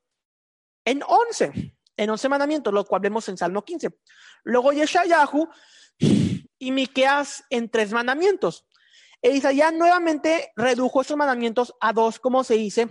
en 0.85 1.03
11, 1.07 1.77
en 1.97 2.11
11 2.11 2.29
mandamientos, 2.29 2.73
lo 2.73 2.85
cual 2.85 3.03
vemos 3.03 3.29
en 3.29 3.37
Salmo 3.37 3.65
15. 3.65 3.91
Luego 4.45 4.73
Yeshayahu 4.73 5.49
y 6.59 6.73
Miqueas 6.73 7.45
en 7.51 7.69
tres 7.69 7.93
mandamientos. 7.93 8.67
E 9.23 9.31
Isaías 9.31 9.73
nuevamente 9.73 10.53
redujo 10.57 11.01
esos 11.01 11.17
mandamientos 11.17 11.75
a 11.81 11.93
dos, 11.93 12.21
como 12.21 12.45
se 12.45 12.55
dice, 12.55 12.89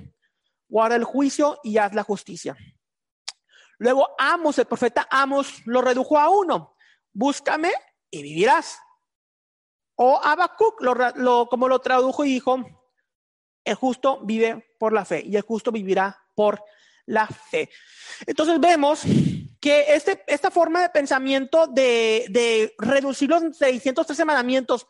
guarda 0.67 0.95
el 0.95 1.03
juicio 1.03 1.59
y 1.63 1.77
haz 1.77 1.93
la 1.93 2.03
justicia. 2.03 2.55
Luego 3.79 4.09
Amos, 4.17 4.57
el 4.59 4.65
profeta 4.65 5.07
Amos, 5.09 5.61
lo 5.65 5.81
redujo 5.81 6.17
a 6.17 6.29
uno, 6.29 6.75
búscame 7.13 7.71
y 8.09 8.21
vivirás. 8.23 8.79
O 9.95 10.19
Habacuc, 10.21 10.81
lo, 10.81 11.47
como 11.47 11.67
lo 11.67 11.79
tradujo 11.79 12.25
y 12.25 12.29
dijo, 12.29 12.63
el 13.63 13.75
justo 13.75 14.19
vive 14.23 14.75
por 14.79 14.93
la 14.93 15.05
fe 15.05 15.23
y 15.25 15.35
el 15.35 15.41
justo 15.41 15.71
vivirá 15.71 16.23
por 16.35 16.63
la 17.05 17.27
fe. 17.27 17.69
Entonces 18.25 18.59
vemos 18.59 19.03
que 19.59 19.93
este, 19.93 20.23
esta 20.27 20.51
forma 20.51 20.81
de 20.81 20.89
pensamiento 20.89 21.67
de, 21.67 22.73
reducir 22.77 23.29
los 23.29 23.57
613 23.57 24.25
mandamientos 24.25 24.87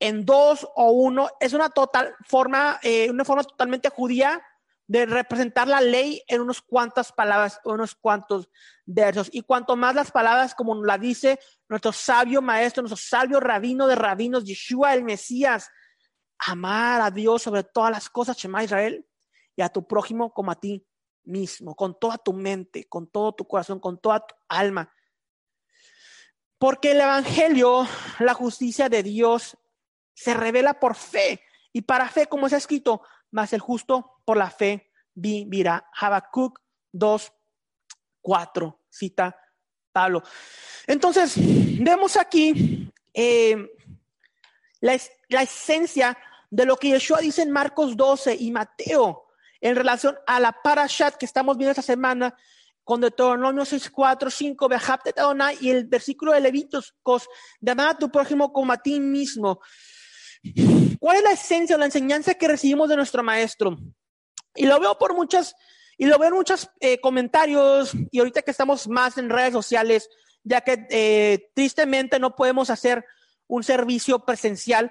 en 0.00 0.24
dos 0.24 0.68
o 0.76 0.92
uno 0.92 1.28
es 1.40 1.52
una 1.52 1.70
total 1.70 2.14
forma, 2.26 2.78
eh, 2.82 3.10
una 3.10 3.24
forma 3.24 3.44
totalmente 3.44 3.88
judía 3.88 4.42
de 4.86 5.04
representar 5.04 5.68
la 5.68 5.80
ley 5.80 6.22
en 6.28 6.40
unos 6.40 6.62
cuantas 6.62 7.12
palabras, 7.12 7.60
unos 7.64 7.94
cuantos 7.94 8.48
versos. 8.86 9.28
Y 9.30 9.42
cuanto 9.42 9.76
más 9.76 9.94
las 9.94 10.10
palabras, 10.10 10.54
como 10.54 10.82
la 10.82 10.96
dice 10.96 11.38
nuestro 11.68 11.92
sabio 11.92 12.40
maestro, 12.40 12.82
nuestro 12.82 12.96
sabio 12.96 13.38
rabino 13.38 13.86
de 13.86 13.96
rabinos, 13.96 14.44
Yeshua 14.44 14.94
el 14.94 15.04
Mesías, 15.04 15.70
amar 16.38 17.02
a 17.02 17.10
Dios 17.10 17.42
sobre 17.42 17.64
todas 17.64 17.90
las 17.90 18.08
cosas, 18.08 18.38
Shema 18.38 18.64
Israel, 18.64 19.04
y 19.54 19.62
a 19.62 19.68
tu 19.68 19.86
prójimo 19.86 20.32
como 20.32 20.52
a 20.52 20.58
ti 20.58 20.87
mismo, 21.28 21.76
con 21.76 21.98
toda 21.98 22.18
tu 22.18 22.32
mente, 22.32 22.88
con 22.88 23.06
todo 23.06 23.32
tu 23.32 23.46
corazón, 23.46 23.78
con 23.78 24.00
toda 24.00 24.26
tu 24.26 24.34
alma. 24.48 24.92
Porque 26.58 26.90
el 26.90 27.00
Evangelio, 27.00 27.86
la 28.18 28.34
justicia 28.34 28.88
de 28.88 29.02
Dios, 29.02 29.56
se 30.14 30.34
revela 30.34 30.80
por 30.80 30.96
fe. 30.96 31.40
Y 31.72 31.82
para 31.82 32.08
fe, 32.08 32.26
como 32.26 32.48
se 32.48 32.56
ha 32.56 32.58
escrito, 32.58 33.02
más 33.30 33.52
el 33.52 33.60
justo 33.60 34.20
por 34.24 34.36
la 34.36 34.50
fe 34.50 34.90
vivirá. 35.14 35.88
Habacuc 35.94 36.58
2, 36.92 37.32
4, 38.20 38.80
cita 38.88 39.36
Pablo. 39.92 40.22
Entonces, 40.86 41.34
vemos 41.36 42.16
aquí 42.16 42.90
eh, 43.14 43.70
la, 44.80 44.98
la 45.28 45.42
esencia 45.42 46.18
de 46.50 46.64
lo 46.64 46.76
que 46.76 46.88
Yeshua 46.88 47.20
dice 47.20 47.42
en 47.42 47.50
Marcos 47.50 47.96
12 47.96 48.34
y 48.34 48.50
Mateo 48.50 49.27
en 49.60 49.76
relación 49.76 50.16
a 50.26 50.40
la 50.40 50.52
parashat 50.62 51.16
que 51.16 51.26
estamos 51.26 51.56
viendo 51.56 51.72
esta 51.72 51.82
semana 51.82 52.36
con 52.84 53.02
Deuteronomio 53.02 53.66
6, 53.66 53.90
4, 53.90 54.30
5, 54.30 54.68
y 55.60 55.70
el 55.70 55.84
versículo 55.84 56.32
de 56.32 56.40
Levíticos, 56.40 57.28
de 57.60 57.72
amar 57.72 57.88
a 57.88 57.98
tu 57.98 58.10
prójimo 58.10 58.50
como 58.50 58.72
a 58.72 58.78
ti 58.78 58.98
mismo. 58.98 59.60
¿Cuál 60.98 61.18
es 61.18 61.22
la 61.22 61.32
esencia 61.32 61.76
o 61.76 61.78
la 61.78 61.84
enseñanza 61.84 62.34
que 62.34 62.48
recibimos 62.48 62.88
de 62.88 62.96
nuestro 62.96 63.22
maestro? 63.22 63.76
Y 64.54 64.66
lo 64.66 64.80
veo 64.80 64.96
por 64.96 65.14
muchas 65.14 65.54
Y 65.98 66.06
lo 66.06 66.18
veo 66.18 66.28
en 66.28 66.34
muchos 66.34 66.70
eh, 66.80 67.00
comentarios 67.00 67.92
y 68.10 68.20
ahorita 68.20 68.42
que 68.42 68.52
estamos 68.52 68.86
más 68.88 69.18
en 69.18 69.28
redes 69.28 69.52
sociales, 69.52 70.08
ya 70.44 70.60
que 70.60 70.86
eh, 70.90 71.50
tristemente 71.54 72.18
no 72.18 72.36
podemos 72.36 72.70
hacer 72.70 73.04
un 73.48 73.64
servicio 73.64 74.20
presencial. 74.20 74.90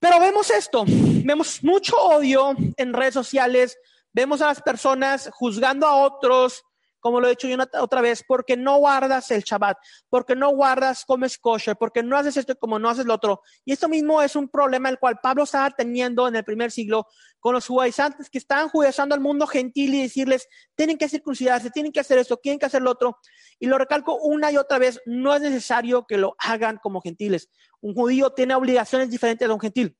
Pero 0.00 0.18
vemos 0.18 0.50
esto, 0.50 0.84
vemos 0.86 1.62
mucho 1.62 1.94
odio 1.96 2.54
en 2.78 2.94
redes 2.94 3.12
sociales, 3.12 3.76
vemos 4.14 4.40
a 4.40 4.46
las 4.46 4.62
personas 4.62 5.28
juzgando 5.30 5.86
a 5.86 5.94
otros, 5.94 6.64
como 7.00 7.20
lo 7.20 7.26
he 7.26 7.30
dicho 7.30 7.48
yo 7.48 7.56
otra 7.80 8.00
vez, 8.00 8.22
porque 8.26 8.56
no 8.56 8.78
guardas 8.78 9.30
el 9.30 9.42
Shabbat, 9.42 9.78
porque 10.08 10.36
no 10.36 10.50
guardas, 10.50 11.04
comes 11.04 11.38
kosher, 11.38 11.76
porque 11.76 12.02
no 12.02 12.16
haces 12.16 12.36
esto 12.36 12.56
como 12.56 12.78
no 12.78 12.88
haces 12.88 13.06
lo 13.06 13.14
otro. 13.14 13.42
Y 13.64 13.72
esto 13.72 13.88
mismo 13.88 14.22
es 14.22 14.36
un 14.36 14.48
problema 14.48 14.88
el 14.88 14.98
cual 14.98 15.18
Pablo 15.22 15.44
estaba 15.44 15.70
teniendo 15.70 16.28
en 16.28 16.36
el 16.36 16.44
primer 16.44 16.70
siglo 16.70 17.06
con 17.38 17.54
los 17.54 17.66
judaizantes 17.66 18.28
que 18.28 18.38
estaban 18.38 18.68
judaizando 18.68 19.14
al 19.14 19.20
mundo 19.20 19.46
gentil 19.46 19.94
y 19.94 20.02
decirles, 20.02 20.46
tienen 20.74 20.98
que 20.98 21.08
circuncidarse, 21.08 21.70
tienen 21.70 21.90
que 21.90 22.00
hacer 22.00 22.18
esto, 22.18 22.36
tienen 22.36 22.58
que 22.58 22.66
hacer 22.66 22.82
lo 22.82 22.90
otro. 22.90 23.18
Y 23.58 23.66
lo 23.66 23.78
recalco 23.78 24.16
una 24.16 24.52
y 24.52 24.58
otra 24.58 24.78
vez, 24.78 25.00
no 25.06 25.34
es 25.34 25.40
necesario 25.40 26.06
que 26.06 26.18
lo 26.18 26.36
hagan 26.38 26.78
como 26.82 27.00
gentiles. 27.00 27.48
Un 27.80 27.94
judío 27.94 28.30
tiene 28.30 28.54
obligaciones 28.54 29.10
diferentes 29.10 29.46
de 29.46 29.54
un 29.54 29.60
gentil. 29.60 29.96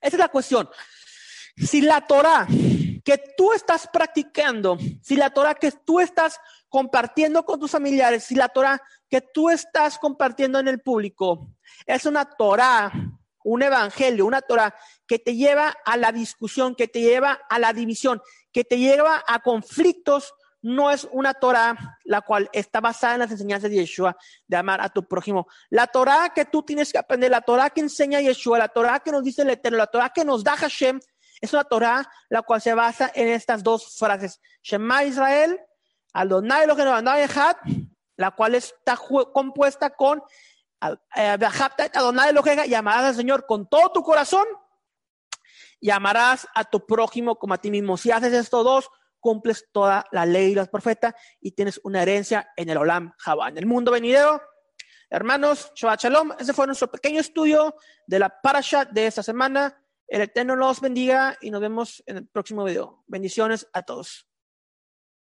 Esa 0.00 0.16
es 0.16 0.18
la 0.18 0.28
cuestión. 0.28 0.68
Si 1.56 1.80
la 1.80 2.06
Torah 2.06 2.46
que 3.04 3.22
tú 3.36 3.52
estás 3.52 3.88
practicando, 3.92 4.76
si 5.00 5.16
la 5.16 5.30
Torah 5.30 5.54
que 5.54 5.70
tú 5.70 6.00
estás 6.00 6.40
compartiendo 6.68 7.44
con 7.44 7.60
tus 7.60 7.70
familiares, 7.70 8.24
si 8.24 8.34
la 8.34 8.48
Torah 8.48 8.82
que 9.08 9.20
tú 9.20 9.48
estás 9.48 9.98
compartiendo 9.98 10.58
en 10.58 10.68
el 10.68 10.80
público 10.80 11.48
es 11.86 12.04
una 12.04 12.24
Torah, 12.24 12.92
un 13.44 13.62
evangelio, 13.62 14.26
una 14.26 14.42
Torah 14.42 14.74
que 15.06 15.20
te 15.20 15.36
lleva 15.36 15.72
a 15.84 15.96
la 15.96 16.10
discusión, 16.10 16.74
que 16.74 16.88
te 16.88 17.00
lleva 17.00 17.38
a 17.48 17.60
la 17.60 17.72
división, 17.72 18.20
que 18.52 18.64
te 18.64 18.78
lleva 18.78 19.22
a 19.26 19.40
conflictos, 19.40 20.34
no 20.66 20.90
es 20.90 21.06
una 21.12 21.32
Torah 21.32 21.96
la 22.04 22.22
cual 22.22 22.50
está 22.52 22.80
basada 22.80 23.14
en 23.14 23.20
las 23.20 23.30
enseñanzas 23.30 23.70
de 23.70 23.76
Yeshua 23.76 24.16
de 24.48 24.56
amar 24.56 24.80
a 24.80 24.88
tu 24.88 25.06
prójimo. 25.06 25.46
La 25.70 25.86
Torah 25.86 26.32
que 26.34 26.44
tú 26.44 26.64
tienes 26.64 26.90
que 26.90 26.98
aprender, 26.98 27.30
la 27.30 27.40
Torah 27.40 27.70
que 27.70 27.80
enseña 27.80 28.20
Yeshua, 28.20 28.58
la 28.58 28.68
Torah 28.68 28.98
que 28.98 29.12
nos 29.12 29.22
dice 29.22 29.42
el 29.42 29.50
Eterno, 29.50 29.78
la 29.78 29.86
Torah 29.86 30.10
que 30.10 30.24
nos 30.24 30.42
da 30.42 30.56
Hashem, 30.56 30.98
es 31.40 31.52
una 31.52 31.62
Torah 31.62 32.10
la 32.28 32.42
cual 32.42 32.60
se 32.60 32.74
basa 32.74 33.12
en 33.14 33.28
estas 33.28 33.62
dos 33.62 33.96
frases. 33.96 34.40
Shema 34.60 35.04
Israel, 35.04 35.56
Adonai 36.12 36.64
Eloheinu 36.64 36.90
Adonai 36.90 37.22
Echad, 37.22 37.56
la 38.16 38.32
cual 38.32 38.56
está 38.56 38.98
compuesta 39.32 39.90
con 39.90 40.20
eh, 41.14 41.38
Adonai 41.94 42.30
Eloheinu, 42.30 42.64
llamarás 42.64 43.04
al 43.04 43.14
Señor 43.14 43.46
con 43.46 43.68
todo 43.68 43.92
tu 43.92 44.02
corazón 44.02 44.46
y 45.80 45.90
amarás 45.90 46.48
a 46.56 46.64
tu 46.64 46.84
prójimo 46.84 47.36
como 47.36 47.54
a 47.54 47.58
ti 47.58 47.70
mismo. 47.70 47.96
Si 47.96 48.10
haces 48.10 48.32
estos 48.32 48.64
dos, 48.64 48.90
cumples 49.26 49.66
toda 49.72 50.06
la 50.12 50.24
ley 50.24 50.52
y 50.52 50.54
los 50.54 50.68
profetas 50.68 51.12
y 51.40 51.50
tienes 51.50 51.80
una 51.82 52.00
herencia 52.00 52.52
en 52.56 52.68
el 52.68 52.76
Olam 52.76 53.12
Jabá. 53.18 53.48
En 53.48 53.58
el 53.58 53.66
mundo 53.66 53.90
venidero, 53.90 54.40
hermanos, 55.10 55.72
Shabbat 55.74 56.02
Shalom, 56.02 56.30
ese 56.38 56.52
fue 56.52 56.66
nuestro 56.66 56.88
pequeño 56.88 57.18
estudio 57.18 57.74
de 58.06 58.20
la 58.20 58.28
parasha 58.40 58.84
de 58.84 59.08
esta 59.08 59.24
semana. 59.24 59.82
El 60.06 60.20
Eterno 60.20 60.54
los 60.54 60.80
bendiga 60.80 61.36
y 61.40 61.50
nos 61.50 61.60
vemos 61.60 62.04
en 62.06 62.18
el 62.18 62.28
próximo 62.28 62.62
video. 62.62 63.02
Bendiciones 63.08 63.66
a 63.72 63.82
todos. 63.82 64.28